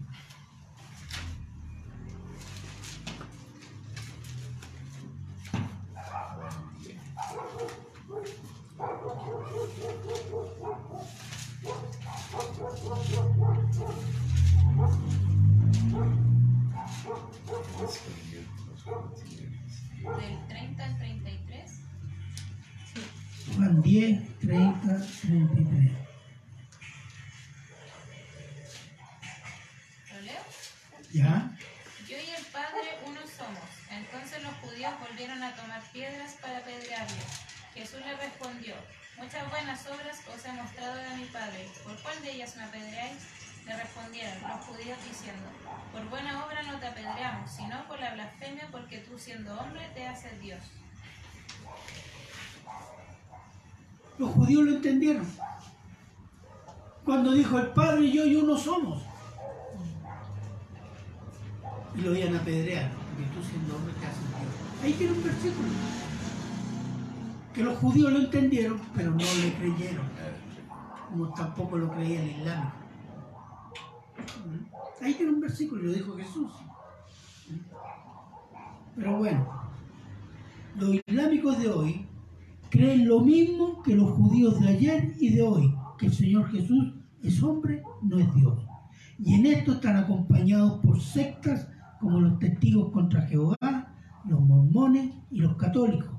Del 20.02 20.48
30 20.48 20.84
al 20.84 20.98
33. 20.98 21.70
Juan 23.56 23.82
10, 23.82 24.38
30, 24.38 25.06
33. 25.22 25.92
¿Lo 30.12 30.20
leo? 30.20 30.42
¿Ya? 31.12 31.56
Yo 32.08 32.16
y 32.16 32.30
el 32.30 32.44
Padre 32.52 32.98
uno 33.06 33.20
somos. 33.20 33.58
Entonces 33.90 34.42
los 34.42 34.54
judíos 34.54 34.92
volvieron 35.00 35.42
a 35.42 35.54
tomar 35.56 35.82
piedras 35.92 36.34
para 36.40 36.58
apedrearle. 36.58 37.22
Jesús 37.74 38.00
le 38.00 38.16
respondió, 38.16 38.74
muchas 39.22 39.48
buenas 39.50 39.86
obras 39.86 40.18
os 40.34 40.44
he 40.44 40.52
mostrado 40.52 40.96
de 40.96 41.16
mi 41.16 41.24
Padre. 41.26 41.68
¿Por 41.84 41.94
cuál 42.02 42.20
de 42.22 42.32
ellas 42.32 42.56
me 42.56 42.64
apedreáis? 42.64 43.18
Le 43.64 43.76
respondieron 43.76 44.42
los 44.42 44.60
judíos 44.66 44.98
diciendo, 45.08 45.46
por 45.92 46.10
buena 46.10 46.44
obra 46.44 46.62
no 46.64 46.80
te 46.80 46.88
apedreamos, 46.88 47.48
sino 47.48 47.86
por 47.86 48.00
la 48.00 48.14
blasfemia 48.14 48.68
porque 48.72 48.98
tú 48.98 49.16
siendo 49.16 49.54
hombre 49.54 49.88
te 49.94 50.08
haces 50.08 50.40
Dios. 50.40 50.60
Los 54.18 54.30
judíos 54.30 54.64
lo 54.64 54.72
entendieron. 54.72 55.26
Cuando 57.04 57.30
dijo 57.32 57.58
el 57.58 57.68
Padre 57.68 58.10
yo 58.10 58.26
y 58.26 58.34
uno 58.34 58.56
somos. 58.58 59.04
Y 61.94 62.00
lo 62.00 62.16
iban 62.16 62.34
a 62.34 62.40
apedrear, 62.40 62.90
porque 62.90 63.30
tú 63.30 63.42
siendo 63.48 63.76
hombre 63.76 63.94
te 64.00 64.06
haces 64.06 64.18
Dios. 64.18 64.82
Ahí 64.82 64.92
tiene 64.94 65.12
un 65.12 65.22
versículo. 65.22 65.68
Que 67.54 67.62
los 67.62 67.76
judíos 67.78 68.12
lo 68.12 68.18
entendieron, 68.20 68.80
pero 68.94 69.10
no 69.10 69.18
le 69.18 69.52
creyeron, 69.58 70.06
como 71.10 71.32
tampoco 71.34 71.76
lo 71.76 71.90
creía 71.90 72.22
el 72.22 72.30
islámico. 72.30 72.72
¿Mm? 74.46 75.04
Ahí 75.04 75.14
tiene 75.14 75.32
un 75.32 75.40
versículo, 75.40 75.82
lo 75.82 75.92
dijo 75.92 76.16
Jesús. 76.16 76.50
¿Mm? 77.50 78.96
Pero 78.96 79.18
bueno, 79.18 79.46
los 80.76 80.96
islámicos 81.06 81.58
de 81.58 81.68
hoy 81.68 82.06
creen 82.70 83.06
lo 83.06 83.20
mismo 83.20 83.82
que 83.82 83.94
los 83.94 84.10
judíos 84.12 84.58
de 84.60 84.68
ayer 84.68 85.14
y 85.20 85.34
de 85.34 85.42
hoy, 85.42 85.74
que 85.98 86.06
el 86.06 86.14
Señor 86.14 86.50
Jesús 86.50 86.94
es 87.22 87.42
hombre, 87.42 87.82
no 88.00 88.18
es 88.18 88.34
Dios. 88.34 88.58
Y 89.18 89.34
en 89.34 89.46
esto 89.46 89.72
están 89.72 89.96
acompañados 89.96 90.80
por 90.80 91.00
sectas 91.00 91.68
como 92.00 92.20
los 92.20 92.38
testigos 92.38 92.90
contra 92.92 93.22
Jehová, 93.22 93.94
los 94.24 94.40
mormones 94.40 95.12
y 95.30 95.40
los 95.40 95.56
católicos, 95.56 96.11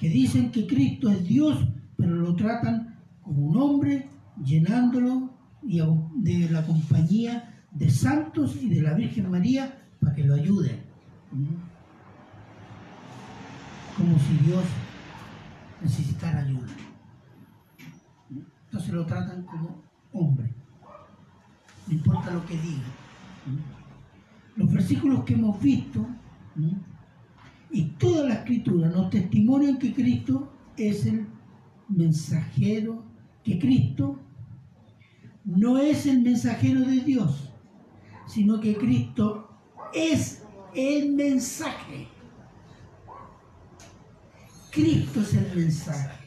que 0.00 0.08
dicen 0.08 0.50
que 0.50 0.66
Cristo 0.66 1.10
es 1.10 1.22
Dios, 1.28 1.58
pero 1.98 2.16
lo 2.16 2.34
tratan 2.34 2.98
como 3.22 3.48
un 3.48 3.56
hombre, 3.60 4.08
llenándolo 4.42 5.30
de 5.60 6.48
la 6.50 6.64
compañía 6.64 7.62
de 7.70 7.90
santos 7.90 8.56
y 8.56 8.70
de 8.70 8.80
la 8.80 8.94
Virgen 8.94 9.30
María 9.30 9.78
para 10.00 10.14
que 10.14 10.24
lo 10.24 10.36
ayuden. 10.36 10.80
¿Mm? 11.32 11.54
Como 13.94 14.18
si 14.18 14.46
Dios 14.46 14.64
necesitara 15.82 16.40
ayuda. 16.40 16.72
Entonces 18.64 18.94
lo 18.94 19.04
tratan 19.04 19.42
como 19.42 19.82
hombre. 20.12 20.54
No 21.86 21.92
importa 21.92 22.30
lo 22.30 22.46
que 22.46 22.54
diga. 22.54 22.88
¿Mm? 23.44 24.60
Los 24.60 24.72
versículos 24.72 25.24
que 25.24 25.34
hemos 25.34 25.60
visto 25.60 26.00
¿Mm? 26.56 26.72
Y 27.72 27.84
toda 27.98 28.28
la 28.28 28.34
escritura 28.34 28.88
nos 28.88 29.10
testimonian 29.10 29.78
que 29.78 29.94
Cristo 29.94 30.52
es 30.76 31.06
el 31.06 31.26
mensajero, 31.88 33.04
que 33.44 33.58
Cristo 33.58 34.18
no 35.44 35.78
es 35.78 36.06
el 36.06 36.22
mensajero 36.22 36.80
de 36.80 37.00
Dios, 37.00 37.52
sino 38.26 38.60
que 38.60 38.76
Cristo 38.76 39.48
es 39.94 40.42
el 40.74 41.12
mensaje. 41.12 42.08
Cristo 44.70 45.20
es 45.20 45.34
el 45.34 45.56
mensaje. 45.56 46.18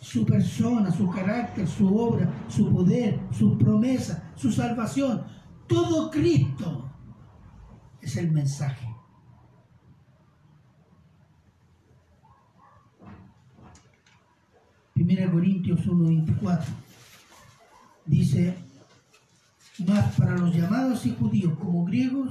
Su 0.00 0.26
persona, 0.26 0.90
su 0.90 1.08
carácter, 1.08 1.66
su 1.66 1.96
obra, 1.96 2.30
su 2.48 2.70
poder, 2.70 3.18
su 3.30 3.56
promesa, 3.56 4.30
su 4.36 4.50
salvación. 4.52 5.24
Todo 5.66 6.10
Cristo 6.10 6.90
es 8.00 8.16
el 8.16 8.30
mensaje. 8.30 8.91
Primera 15.04 15.28
Corintios 15.32 15.84
1:24 15.84 16.62
dice, 18.06 18.56
más 19.84 20.14
para 20.14 20.36
los 20.36 20.54
llamados 20.54 21.04
y 21.06 21.16
judíos 21.16 21.58
como 21.58 21.84
griegos, 21.84 22.30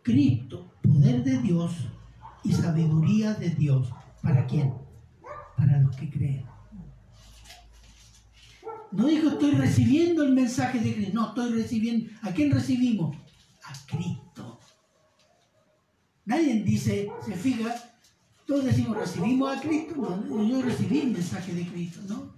Cristo, 0.00 0.72
poder 0.80 1.24
de 1.24 1.38
Dios 1.38 1.72
y 2.44 2.52
sabiduría 2.52 3.34
de 3.34 3.50
Dios. 3.50 3.90
¿Para 4.22 4.46
quién? 4.46 4.72
Para 5.56 5.80
los 5.80 5.96
que 5.96 6.08
creen. 6.08 6.44
No 8.92 9.06
dijo 9.06 9.30
estoy 9.30 9.50
recibiendo 9.50 10.22
el 10.22 10.32
mensaje 10.32 10.78
de 10.78 10.94
Cristo, 10.94 11.12
no, 11.12 11.28
estoy 11.30 11.50
recibiendo. 11.54 12.08
¿A 12.22 12.30
quién 12.30 12.52
recibimos? 12.52 13.16
A 13.64 13.72
Cristo. 13.86 14.60
Nadie 16.24 16.62
dice, 16.62 17.10
se 17.26 17.34
fija, 17.34 17.74
todos 18.50 18.64
decimos 18.64 18.96
recibimos 18.96 19.56
a 19.56 19.60
Cristo, 19.60 19.94
no, 20.28 20.42
yo 20.42 20.60
recibí 20.60 20.98
el 20.98 21.12
mensaje 21.12 21.54
de 21.54 21.68
Cristo, 21.68 22.00
¿no? 22.08 22.32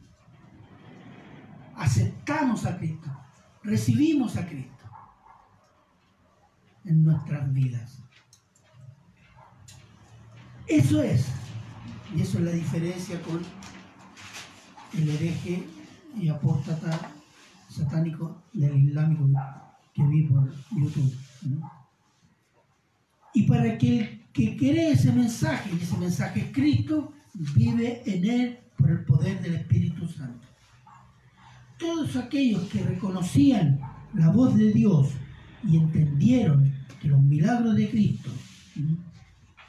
Aceptamos 1.74 2.66
a 2.66 2.76
Cristo, 2.76 3.08
recibimos 3.62 4.36
a 4.36 4.46
Cristo 4.46 4.84
en 6.84 7.02
nuestras 7.02 7.50
vidas. 7.54 8.02
Eso 10.66 11.02
es, 11.02 11.28
y 12.14 12.20
eso 12.20 12.40
es 12.40 12.44
la 12.44 12.52
diferencia 12.52 13.18
con 13.22 13.40
el 14.92 15.08
hereje 15.08 15.66
y 16.14 16.28
apóstata 16.28 17.10
satánico 17.70 18.42
del 18.52 18.86
islámico 18.86 19.30
que 19.94 20.02
vi 20.02 20.24
por 20.24 20.52
YouTube. 20.72 21.14
Y 23.32 23.44
para 23.44 23.78
que 23.78 24.21
que 24.32 24.56
cree 24.56 24.92
ese 24.92 25.12
mensaje, 25.12 25.70
y 25.72 25.82
ese 25.82 25.96
mensaje 25.98 26.40
es 26.40 26.52
Cristo, 26.52 27.12
vive 27.54 28.02
en 28.06 28.24
él 28.24 28.58
por 28.76 28.90
el 28.90 29.04
poder 29.04 29.40
del 29.42 29.54
Espíritu 29.54 30.06
Santo. 30.08 30.46
Todos 31.78 32.16
aquellos 32.16 32.62
que 32.68 32.82
reconocían 32.82 33.80
la 34.14 34.30
voz 34.30 34.56
de 34.56 34.72
Dios 34.72 35.08
y 35.64 35.76
entendieron 35.76 36.72
que 37.00 37.08
los 37.08 37.20
milagros 37.20 37.76
de 37.76 37.90
Cristo 37.90 38.30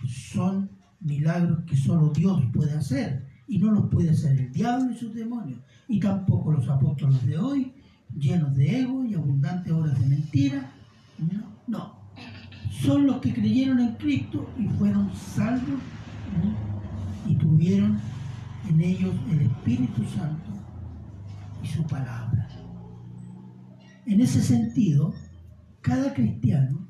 son 0.08 0.70
milagros 1.00 1.64
que 1.66 1.76
solo 1.76 2.10
Dios 2.10 2.42
puede 2.54 2.74
hacer 2.74 3.26
y 3.48 3.58
no 3.58 3.72
los 3.72 3.90
puede 3.90 4.12
hacer 4.12 4.40
el 4.40 4.52
diablo 4.52 4.92
y 4.92 4.98
sus 4.98 5.14
demonios 5.14 5.60
y 5.88 6.00
tampoco 6.00 6.52
los 6.52 6.68
apóstoles 6.70 7.26
de 7.26 7.38
hoy 7.38 7.74
llenos 8.18 8.56
de 8.56 8.82
ego 8.82 9.04
y 9.04 9.16
abundantes 9.16 9.72
obras 9.72 10.00
de 10.00 10.08
mentira 10.08 10.72
no. 11.68 12.03
Son 12.82 13.08
los 13.08 13.18
que 13.18 13.34
creyeron 13.34 13.80
en 13.80 13.96
Cristo 13.96 14.50
y 14.58 14.68
fueron 14.68 15.14
salvos 15.16 15.80
y 17.28 17.36
tuvieron 17.36 18.00
en 18.70 18.82
ellos 18.82 19.14
el 19.32 19.42
Espíritu 19.42 20.04
Santo 20.06 20.52
y 21.62 21.68
su 21.68 21.84
palabra 21.84 22.50
en 24.06 24.20
ese 24.20 24.42
sentido 24.42 25.14
cada 25.82 26.14
cristiano 26.14 26.88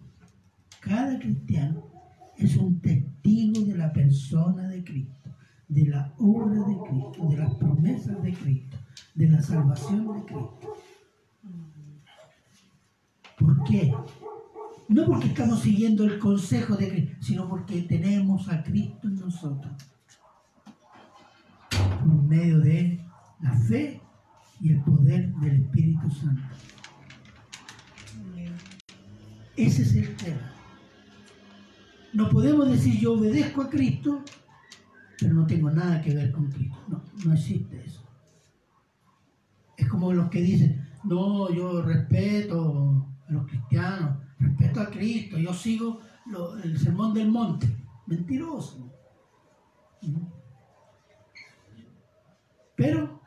cada 0.80 1.18
cristiano 1.18 1.94
es 2.38 2.58
un 2.58 2.82
testigo 2.82 3.62
de 3.62 3.78
la 3.78 3.94
persona 3.94 4.68
de 4.68 4.84
Cristo, 4.84 5.30
de 5.70 5.86
la 5.86 6.14
obra 6.18 6.60
de 6.68 6.78
Cristo, 6.90 7.30
de 7.30 7.38
las 7.38 7.56
promesas 7.56 8.22
de 8.22 8.34
Cristo, 8.34 8.78
de 9.16 9.30
la 9.30 9.42
salvación 9.42 10.08
de 10.08 10.26
Cristo. 10.26 10.76
¿Por 13.40 13.64
qué? 13.64 13.94
No 14.90 15.06
porque 15.06 15.28
estamos 15.28 15.62
siguiendo 15.62 16.04
el 16.04 16.20
consejo 16.20 16.76
de 16.76 16.90
Cristo, 16.90 17.16
sino 17.22 17.48
porque 17.48 17.84
tenemos 17.84 18.50
a 18.50 18.64
Cristo 18.64 19.08
en 19.08 19.16
nosotros. 19.16 19.74
Por 21.70 22.24
medio 22.24 22.60
de 22.60 23.04
la 23.42 23.56
fe 23.56 24.02
y 24.60 24.72
el 24.72 24.82
poder 24.82 25.34
del 25.36 25.62
Espíritu 25.64 26.10
Santo. 26.12 26.44
Ese 29.56 29.84
es 29.84 29.96
el 29.96 30.16
tema. 30.16 30.52
No 32.14 32.30
podemos 32.30 32.70
decir 32.70 33.00
yo 33.00 33.14
obedezco 33.14 33.62
a 33.62 33.70
Cristo, 33.70 34.24
pero 35.20 35.34
no 35.34 35.46
tengo 35.46 35.70
nada 35.70 36.02
que 36.02 36.14
ver 36.14 36.32
con 36.32 36.52
Cristo. 36.52 36.78
No, 36.88 37.04
no 37.26 37.34
existe 37.34 37.84
eso. 37.86 38.02
Es 39.78 39.88
como 39.88 40.14
los 40.14 40.30
que 40.30 40.42
dicen, 40.42 40.88
no, 41.04 41.52
yo 41.54 41.82
respeto 41.82 43.08
a 43.28 43.32
los 43.32 43.48
cristianos, 43.48 44.23
respeto 44.44 44.82
a 44.82 44.90
Cristo, 44.90 45.38
yo 45.38 45.54
sigo 45.54 46.00
el 46.64 46.78
sermón 46.78 47.14
del 47.14 47.30
monte. 47.30 47.68
Mentiroso. 48.06 48.92
Pero 52.76 53.22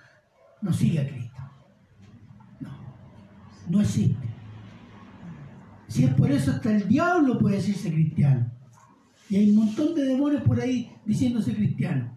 no 0.61 0.73
sigue 0.73 1.01
a 1.01 1.09
Cristo. 1.09 1.43
No, 2.61 2.71
no 3.71 3.81
existe. 3.81 4.27
Si 5.89 6.05
es 6.05 6.15
por 6.15 6.31
eso 6.31 6.51
hasta 6.51 6.73
el 6.73 6.89
diablo 6.89 7.39
puede 7.39 7.57
decirse 7.57 7.93
cristiano. 7.93 8.51
Y 9.29 9.37
hay 9.37 9.51
un 9.51 9.57
montón 9.57 9.95
de 9.95 10.05
demonios 10.05 10.43
por 10.43 10.61
ahí 10.61 10.93
diciéndose 11.05 11.55
cristianos. 11.55 12.11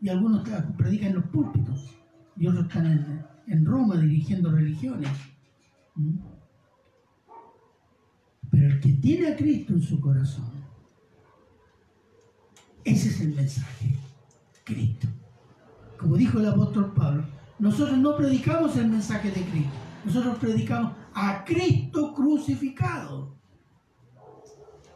Y 0.00 0.08
algunos 0.08 0.46
predican 0.76 1.08
en 1.08 1.14
los 1.16 1.24
púlpitos. 1.26 1.96
Y 2.36 2.46
otros 2.46 2.66
están 2.66 3.26
en, 3.46 3.64
Roma 3.64 3.96
dirigiendo 3.96 4.50
religiones. 4.50 5.08
¿Mm? 5.94 6.18
Pero 8.56 8.68
el 8.68 8.80
que 8.80 8.92
tiene 8.94 9.28
a 9.28 9.36
Cristo 9.36 9.74
en 9.74 9.82
su 9.82 10.00
corazón, 10.00 10.50
ese 12.84 13.10
es 13.10 13.20
el 13.20 13.34
mensaje. 13.34 13.94
Cristo. 14.64 15.08
Como 15.98 16.16
dijo 16.16 16.38
el 16.38 16.48
apóstol 16.48 16.94
Pablo, 16.94 17.26
nosotros 17.58 17.98
no 17.98 18.16
predicamos 18.16 18.74
el 18.78 18.88
mensaje 18.88 19.30
de 19.30 19.42
Cristo. 19.42 19.76
Nosotros 20.06 20.38
predicamos 20.38 20.94
a 21.12 21.44
Cristo 21.44 22.14
crucificado 22.14 23.36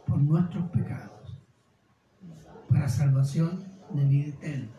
por 0.07 0.17
nuestros 0.17 0.67
pecados 0.71 1.37
para 2.67 2.89
salvación 2.89 3.63
de 3.93 4.05
vida 4.05 4.27
eterna. 4.29 4.69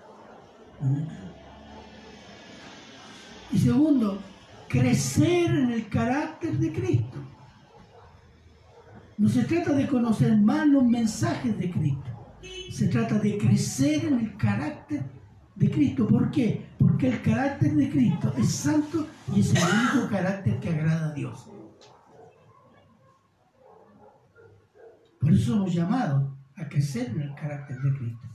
Y 3.52 3.58
segundo, 3.58 4.18
crecer 4.68 5.52
en 5.52 5.70
el 5.70 5.88
carácter 5.88 6.58
de 6.58 6.72
Cristo. 6.72 7.18
No 9.18 9.28
se 9.28 9.44
trata 9.44 9.72
de 9.72 9.86
conocer 9.86 10.36
más 10.38 10.66
los 10.66 10.84
mensajes 10.84 11.56
de 11.58 11.70
Cristo. 11.70 12.36
Se 12.70 12.88
trata 12.88 13.18
de 13.18 13.38
crecer 13.38 14.06
en 14.06 14.18
el 14.20 14.36
carácter 14.36 15.04
de 15.54 15.70
Cristo. 15.70 16.08
¿Por 16.08 16.30
qué? 16.30 16.66
Porque 16.78 17.08
el 17.08 17.22
carácter 17.22 17.74
de 17.74 17.90
Cristo 17.90 18.32
es 18.36 18.50
santo 18.50 19.06
y 19.34 19.40
es 19.40 19.54
el 19.54 19.62
único 19.62 20.10
carácter 20.10 20.58
que 20.58 20.70
agrada 20.70 21.10
a 21.10 21.12
Dios. 21.12 21.48
Por 25.20 25.32
eso 25.32 25.52
somos 25.52 25.72
llamados 25.72 26.32
a 26.56 26.68
crecer 26.68 27.10
en 27.10 27.20
el 27.20 27.34
carácter 27.34 27.80
de 27.80 27.96
Cristo. 27.96 28.28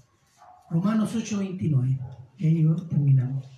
Romanos 0.70 1.16
8:29. 1.16 2.00
Y 2.38 2.46
ahí 2.46 2.66
terminamos. 2.90 3.57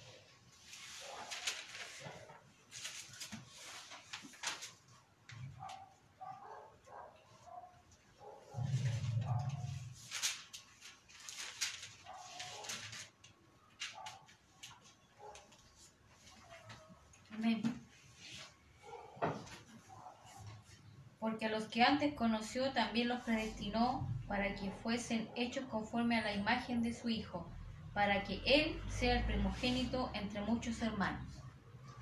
Porque 21.39 21.53
a 21.55 21.57
los 21.57 21.69
que 21.69 21.83
antes 21.83 22.13
conoció 22.15 22.69
también 22.73 23.07
los 23.07 23.21
predestinó 23.21 24.05
para 24.27 24.55
que 24.55 24.71
fuesen 24.83 25.29
hechos 25.37 25.63
conforme 25.71 26.17
a 26.17 26.21
la 26.21 26.35
imagen 26.35 26.83
de 26.83 26.93
su 26.93 27.07
Hijo, 27.07 27.47
para 27.93 28.25
que 28.25 28.41
Él 28.45 28.75
sea 28.89 29.19
el 29.19 29.25
primogénito 29.25 30.11
entre 30.13 30.41
muchos 30.41 30.81
hermanos. 30.81 31.25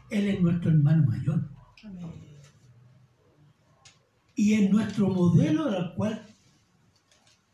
Él 0.10 0.28
es 0.28 0.42
nuestro 0.42 0.72
hermano 0.72 1.06
mayor. 1.06 1.48
Y 4.34 4.56
es 4.56 4.72
nuestro 4.72 5.10
modelo 5.10 5.70
al 5.70 5.94
cual 5.94 6.26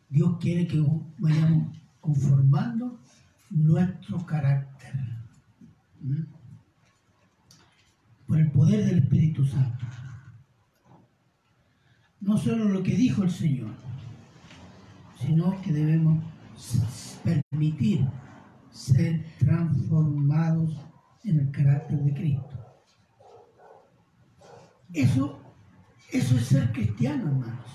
Dios 0.07 0.37
quiere 0.39 0.65
que 0.65 0.81
vayamos 1.17 1.77
conformando 1.99 2.97
nuestro 3.49 4.25
carácter. 4.25 4.93
¿Mm? 5.99 6.23
Por 8.25 8.39
el 8.39 8.49
poder 8.53 8.85
del 8.85 8.99
Espíritu 8.99 9.45
Santo. 9.45 9.85
No 12.33 12.39
solo 12.39 12.65
lo 12.67 12.81
que 12.81 12.95
dijo 12.95 13.21
el 13.21 13.29
Señor, 13.29 13.69
sino 15.19 15.61
que 15.61 15.71
debemos 15.71 16.23
permitir 17.23 18.07
ser 18.71 19.23
transformados 19.37 20.75
en 21.25 21.41
el 21.41 21.51
carácter 21.51 21.99
de 21.99 22.11
Cristo. 22.15 22.57
Eso, 24.93 25.39
eso 26.11 26.35
es 26.35 26.45
ser 26.47 26.71
cristiano, 26.71 27.27
hermanos. 27.27 27.69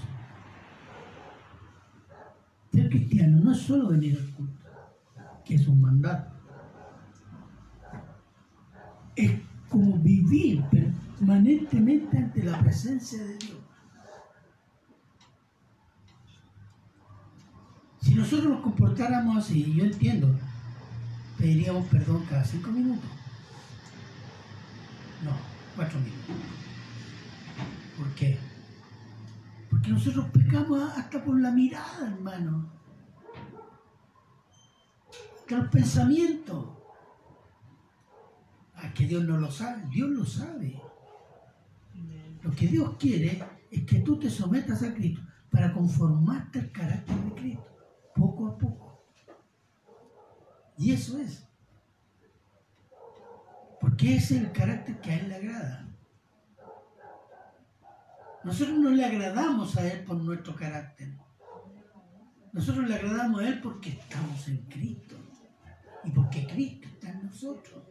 Ser 2.73 2.89
cristiano 2.89 3.39
no 3.39 3.53
es 3.53 3.59
solo 3.59 3.91
venir 3.91 4.19
al 4.19 4.35
culto, 4.35 4.67
que 5.45 5.55
es 5.55 5.69
un 5.69 5.81
mandato. 5.81 6.33
Es 9.15 9.41
como 9.69 9.99
vivir 9.99 10.65
permanentemente 10.65 12.19
ante 12.19 12.43
la 12.43 12.59
presencia 12.59 13.23
de 13.23 13.39
Dios. 13.39 13.58
Si 18.01 18.15
nosotros 18.15 18.51
nos 18.51 18.61
comportáramos 18.61 19.37
así, 19.37 19.75
yo 19.75 19.85
entiendo, 19.85 20.39
pediríamos 21.37 21.87
perdón 21.89 22.25
cada 22.29 22.45
cinco 22.45 22.71
minutos. 22.71 23.11
No, 25.25 25.33
cuatro 25.77 25.99
minutos. 25.99 26.37
¿Por 27.97 28.09
qué? 28.15 28.39
Porque 29.71 29.91
nosotros 29.91 30.27
pecamos 30.33 30.83
hasta 30.97 31.23
por 31.23 31.41
la 31.41 31.51
mirada, 31.51 32.07
hermano. 32.07 32.71
Hasta 35.41 35.57
los 35.57 35.69
pensamientos. 35.69 36.67
Ah, 38.75 38.93
que 38.95 39.07
Dios 39.07 39.25
no 39.25 39.39
lo 39.39 39.51
sabe. 39.51 39.85
Dios 39.91 40.09
lo 40.11 40.25
sabe. 40.25 40.81
Lo 42.43 42.53
que 42.53 42.69
Dios 42.69 42.95
quiere 42.99 43.43
es 43.71 43.85
que 43.85 44.01
tú 44.01 44.19
te 44.19 44.31
sometas 44.31 44.83
a 44.83 44.95
Cristo 44.95 45.21
para 45.51 45.73
conformarte 45.73 46.61
al 46.61 46.71
carácter 46.71 47.17
de 47.17 47.35
Cristo, 47.35 47.78
poco 48.19 48.49
a 48.49 48.59
poco. 48.59 49.05
Y 50.77 50.93
eso 50.93 51.19
es. 51.19 51.45
Porque 53.81 54.17
es 54.17 54.31
el 54.33 54.51
carácter 54.53 55.01
que 55.01 55.11
a 55.11 55.19
Él 55.19 55.29
le 55.29 55.35
agrada. 55.37 55.89
Nosotros 58.45 58.79
no 58.79 58.91
le 58.91 59.05
agradamos 59.05 59.77
a 59.77 59.87
Él 59.87 60.05
por 60.05 60.17
nuestro 60.17 60.55
carácter. 60.55 61.17
Nosotros 62.53 62.89
le 62.89 62.95
agradamos 62.95 63.41
a 63.41 63.49
Él 63.49 63.61
porque 63.61 63.91
estamos 63.91 64.49
en 64.49 64.59
Cristo. 64.69 65.15
Y 66.05 66.11
porque 66.11 66.47
Cristo 66.47 66.89
está 66.89 67.11
en 67.11 67.27
nosotros. 67.27 67.85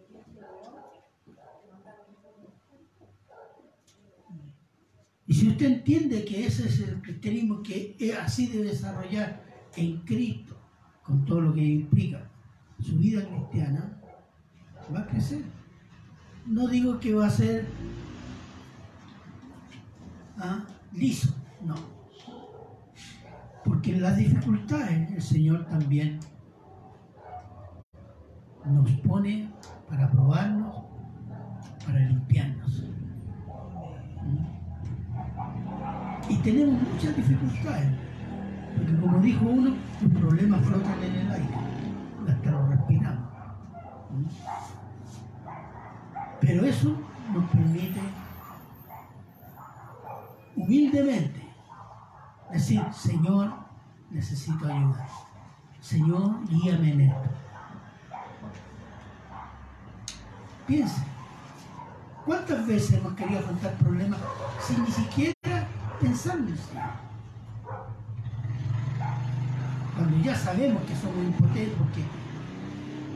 Y 5.30 5.34
si 5.34 5.50
usted 5.50 5.66
entiende 5.66 6.24
que 6.24 6.46
ese 6.48 6.68
es 6.68 6.80
el 6.80 7.02
cristianismo 7.02 7.62
que 7.62 8.18
así 8.22 8.48
debe 8.48 8.70
desarrollar 8.70 9.47
en 9.78 9.98
Cristo, 10.02 10.58
con 11.04 11.24
todo 11.24 11.42
lo 11.42 11.54
que 11.54 11.64
implica 11.64 12.30
su 12.82 12.98
vida 12.98 13.24
cristiana, 13.26 14.02
va 14.94 15.00
a 15.00 15.08
crecer. 15.08 15.44
No 16.46 16.68
digo 16.68 17.00
que 17.00 17.14
va 17.14 17.28
a 17.28 17.30
ser 17.30 17.66
ah, 20.40 20.66
liso, 20.94 21.36
no. 21.64 21.76
Porque 23.64 23.98
las 23.98 24.18
dificultades 24.18 25.12
el 25.12 25.22
Señor 25.22 25.66
también 25.66 26.20
nos 28.66 28.90
pone 29.02 29.52
para 29.90 30.10
probarnos, 30.10 30.84
para 31.86 32.00
limpiarnos. 32.00 32.84
Y 36.30 36.36
tenemos 36.38 36.82
muchas 36.82 37.16
dificultades. 37.16 38.07
Porque 38.78 39.00
como 39.00 39.20
dijo 39.20 39.46
uno, 39.46 39.76
los 40.02 40.22
problemas 40.22 40.66
flotan 40.66 41.04
en 41.04 41.16
el 41.16 41.32
aire. 41.32 41.58
Hasta 42.28 42.52
los 42.52 42.70
respiramos. 42.70 43.30
Pero 46.42 46.66
eso 46.66 46.96
nos 47.34 47.50
permite 47.50 48.00
humildemente 50.56 51.48
decir, 52.52 52.82
Señor, 52.94 53.54
necesito 54.12 54.66
ayuda. 54.66 55.08
Señor, 55.82 56.48
guíame 56.48 56.92
en 56.94 57.02
esto. 57.02 57.30
Piense, 60.66 61.02
¿cuántas 62.26 62.68
veces 62.68 62.94
hemos 62.94 63.14
querido 63.14 63.40
afrontar 63.40 63.74
problemas 63.76 64.20
sin 64.62 64.84
ni 64.84 64.92
siquiera 64.92 65.68
pensar 66.00 66.38
en 66.40 66.48
el 66.50 66.58
Señor? 66.58 67.07
Cuando 69.98 70.24
ya 70.24 70.36
sabemos 70.36 70.84
que 70.84 70.96
somos 70.96 71.26
impotentes 71.26 71.74
porque 71.76 72.02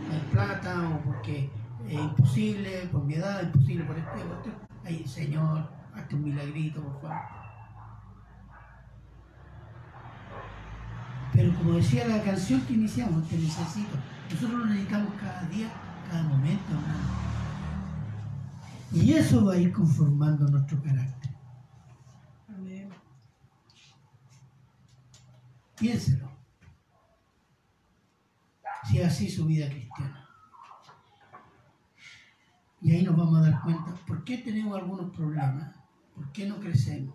no 0.08 0.14
hay 0.16 0.22
plata 0.32 0.90
o 0.90 1.00
porque 1.02 1.48
es 1.88 1.94
imposible, 1.94 2.90
por 2.92 3.04
mi 3.04 3.14
edad, 3.14 3.44
imposible 3.44 3.84
por 3.84 3.98
este, 4.00 4.20
por 4.20 4.38
este. 4.38 4.52
Ay, 4.84 5.08
Señor, 5.08 5.70
hazte 5.94 6.16
un 6.16 6.24
milagrito, 6.24 6.82
por 6.82 7.02
favor. 7.02 7.22
Pero 11.34 11.56
como 11.56 11.74
decía 11.74 12.08
la 12.08 12.24
canción 12.24 12.62
que 12.62 12.74
iniciamos, 12.74 13.28
te 13.28 13.38
necesito. 13.38 13.96
Nosotros 14.32 14.60
lo 14.60 14.66
necesitamos 14.66 15.14
cada 15.22 15.44
día, 15.50 15.70
cada 16.10 16.24
momento, 16.24 16.72
hermano. 16.72 17.32
Y 18.92 19.14
eso 19.14 19.46
va 19.46 19.54
a 19.54 19.58
ir 19.58 19.72
conformando 19.72 20.48
nuestro 20.48 20.82
carácter. 20.82 21.32
Amén. 22.50 22.90
Piénselo. 25.78 26.41
Si 28.88 29.00
es 29.00 29.08
así 29.08 29.30
su 29.30 29.46
vida 29.46 29.70
cristiana. 29.70 30.28
Y 32.82 32.92
ahí 32.96 33.04
nos 33.04 33.16
vamos 33.16 33.38
a 33.38 33.50
dar 33.50 33.62
cuenta 33.62 33.94
por 34.08 34.24
qué 34.24 34.40
tenemos 34.40 34.76
algunos 34.76 35.16
problemas, 35.16 35.76
por 36.16 36.32
qué 36.32 36.48
no 36.48 36.60
crecemos, 36.60 37.14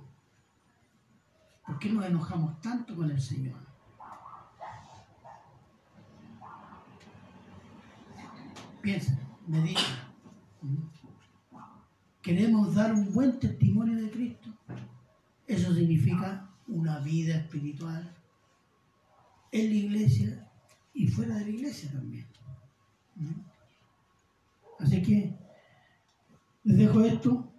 por 1.67 1.79
qué 1.81 1.91
nos 1.91 2.07
enojamos 2.07 2.61
tanto 2.61 2.95
con 2.95 3.11
el 3.11 3.21
Señor. 3.21 3.59
Piensa, 8.81 9.19
medita. 9.49 9.81
Queremos 12.23 12.75
dar 12.75 12.93
un 12.93 13.12
buen 13.12 13.41
testimonio 13.41 14.01
de 14.01 14.11
Cristo. 14.11 14.49
Eso 15.49 15.75
significa 15.75 16.49
una 16.69 17.01
vida 17.01 17.37
espiritual 17.37 18.14
en 19.51 19.69
la 19.69 19.75
iglesia 19.75 20.45
y 20.97 21.07
fuera 21.09 21.34
de 21.36 21.44
la 21.44 21.51
iglesia 21.51 21.90
también. 21.92 22.26
Así 24.80 25.03
que 25.03 25.32
les 26.64 26.78
dejo 26.78 27.03
esto 27.03 27.53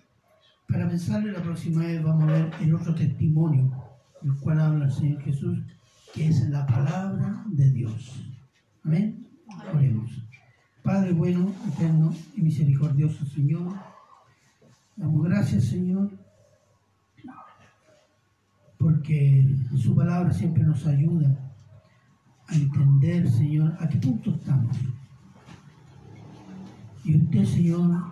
para 0.68 0.90
pensarlo 0.90 1.30
y 1.30 1.34
la 1.34 1.44
próxima 1.44 1.84
vez 1.84 2.04
vamos 2.04 2.24
a 2.24 2.32
ver 2.32 2.52
el 2.62 2.74
otro 2.74 2.96
testimonio 2.96 3.72
del 4.22 4.36
cual 4.40 4.60
habla 4.60 4.86
el 4.86 4.92
Señor 4.92 5.22
Jesús, 5.22 5.60
que 6.14 6.28
es 6.28 6.50
la 6.50 6.66
palabra 6.66 7.44
de 7.48 7.72
Dios. 7.72 8.24
Amén. 8.84 9.28
Oremos. 9.74 10.12
Padre 10.82 11.14
bueno, 11.14 11.54
eterno 11.68 12.14
y 12.36 12.42
misericordioso 12.42 13.26
Señor, 13.26 13.74
damos 14.96 15.24
gracias 15.26 15.66
Señor 15.66 16.10
porque 18.78 19.46
su 19.76 19.96
palabra 19.96 20.32
siempre 20.32 20.64
nos 20.64 20.86
ayuda 20.86 21.47
a 22.48 22.56
entender, 22.56 23.30
Señor, 23.30 23.76
a 23.80 23.88
qué 23.88 23.98
punto 23.98 24.32
estamos. 24.32 24.76
Y 27.04 27.16
usted, 27.18 27.46
Señor, 27.46 28.04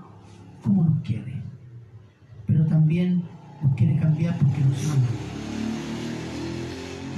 cómo 0.64 0.84
nos 0.86 1.02
quiere. 1.02 1.42
Pero 2.46 2.66
también 2.66 3.24
nos 3.62 3.74
quiere 3.76 4.00
cambiar 4.00 4.38
porque 4.38 4.62
nos 4.62 4.92
ama. 4.92 5.08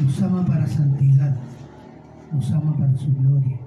Nos 0.03 0.21
ama 0.21 0.45
para 0.45 0.67
santidad. 0.67 1.37
Nos 2.31 2.51
ama 2.51 2.77
para 2.77 2.95
su 2.97 3.13
gloria. 3.13 3.59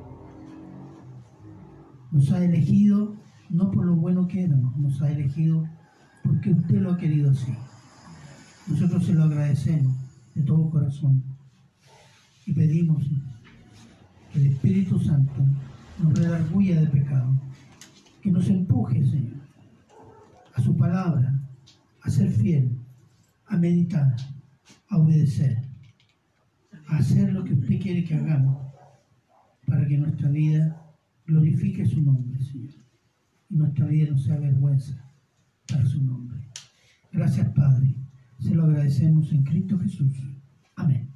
Nos 2.12 2.30
ha 2.32 2.44
elegido 2.44 3.20
no 3.51 3.70
por 3.70 3.84
lo 3.84 3.96
bueno 3.96 4.26
que 4.28 4.44
éramos, 4.44 4.76
nos 4.76 5.03
ha 5.03 5.11
elegido 5.11 5.68
porque 6.22 6.53
usted 6.53 6.80
lo 6.80 6.92
ha 6.92 6.96
querido 6.96 7.30
así. 7.30 7.53
Nosotros 8.68 9.05
se 9.05 9.14
lo 9.14 9.24
agradecemos 9.24 9.96
de 10.34 10.42
todo 10.42 10.70
corazón 10.70 11.22
y 12.46 12.53
pedimos 12.53 13.05
el 14.35 14.47
Espíritu 14.47 14.99
Santo 14.99 15.33
nos 16.03 16.18
redarguya 16.18 16.81
de 16.81 16.87
pecado, 16.87 17.41
que 18.22 18.31
nos 18.31 18.49
empuje, 18.49 19.05
Señor, 19.05 19.41
palabra, 20.81 21.39
a 22.03 22.11
ser 22.11 22.31
fiel, 22.31 22.78
a 23.47 23.57
meditar, 23.57 24.16
a 24.89 24.97
obedecer, 24.97 25.62
a 26.89 26.97
hacer 26.97 27.33
lo 27.33 27.45
que 27.45 27.55
usted 27.55 27.81
quiere 27.81 28.05
que 28.05 28.14
hagamos 28.14 28.59
para 29.66 29.87
que 29.87 29.99
nuestra 29.99 30.31
vida 30.31 30.83
glorifique 31.26 31.87
su 31.87 32.01
nombre, 32.03 32.43
Señor. 32.43 32.74
Y 33.51 33.57
nuestra 33.57 33.87
vida 33.87 34.11
no 34.11 34.18
sea 34.18 34.39
vergüenza 34.39 35.05
para 35.68 35.85
su 35.85 36.03
nombre. 36.03 36.39
Gracias, 37.12 37.49
Padre. 37.51 37.95
Se 38.39 38.55
lo 38.55 38.64
agradecemos 38.64 39.31
en 39.33 39.43
Cristo 39.43 39.78
Jesús. 39.78 40.16
Amén. 40.76 41.10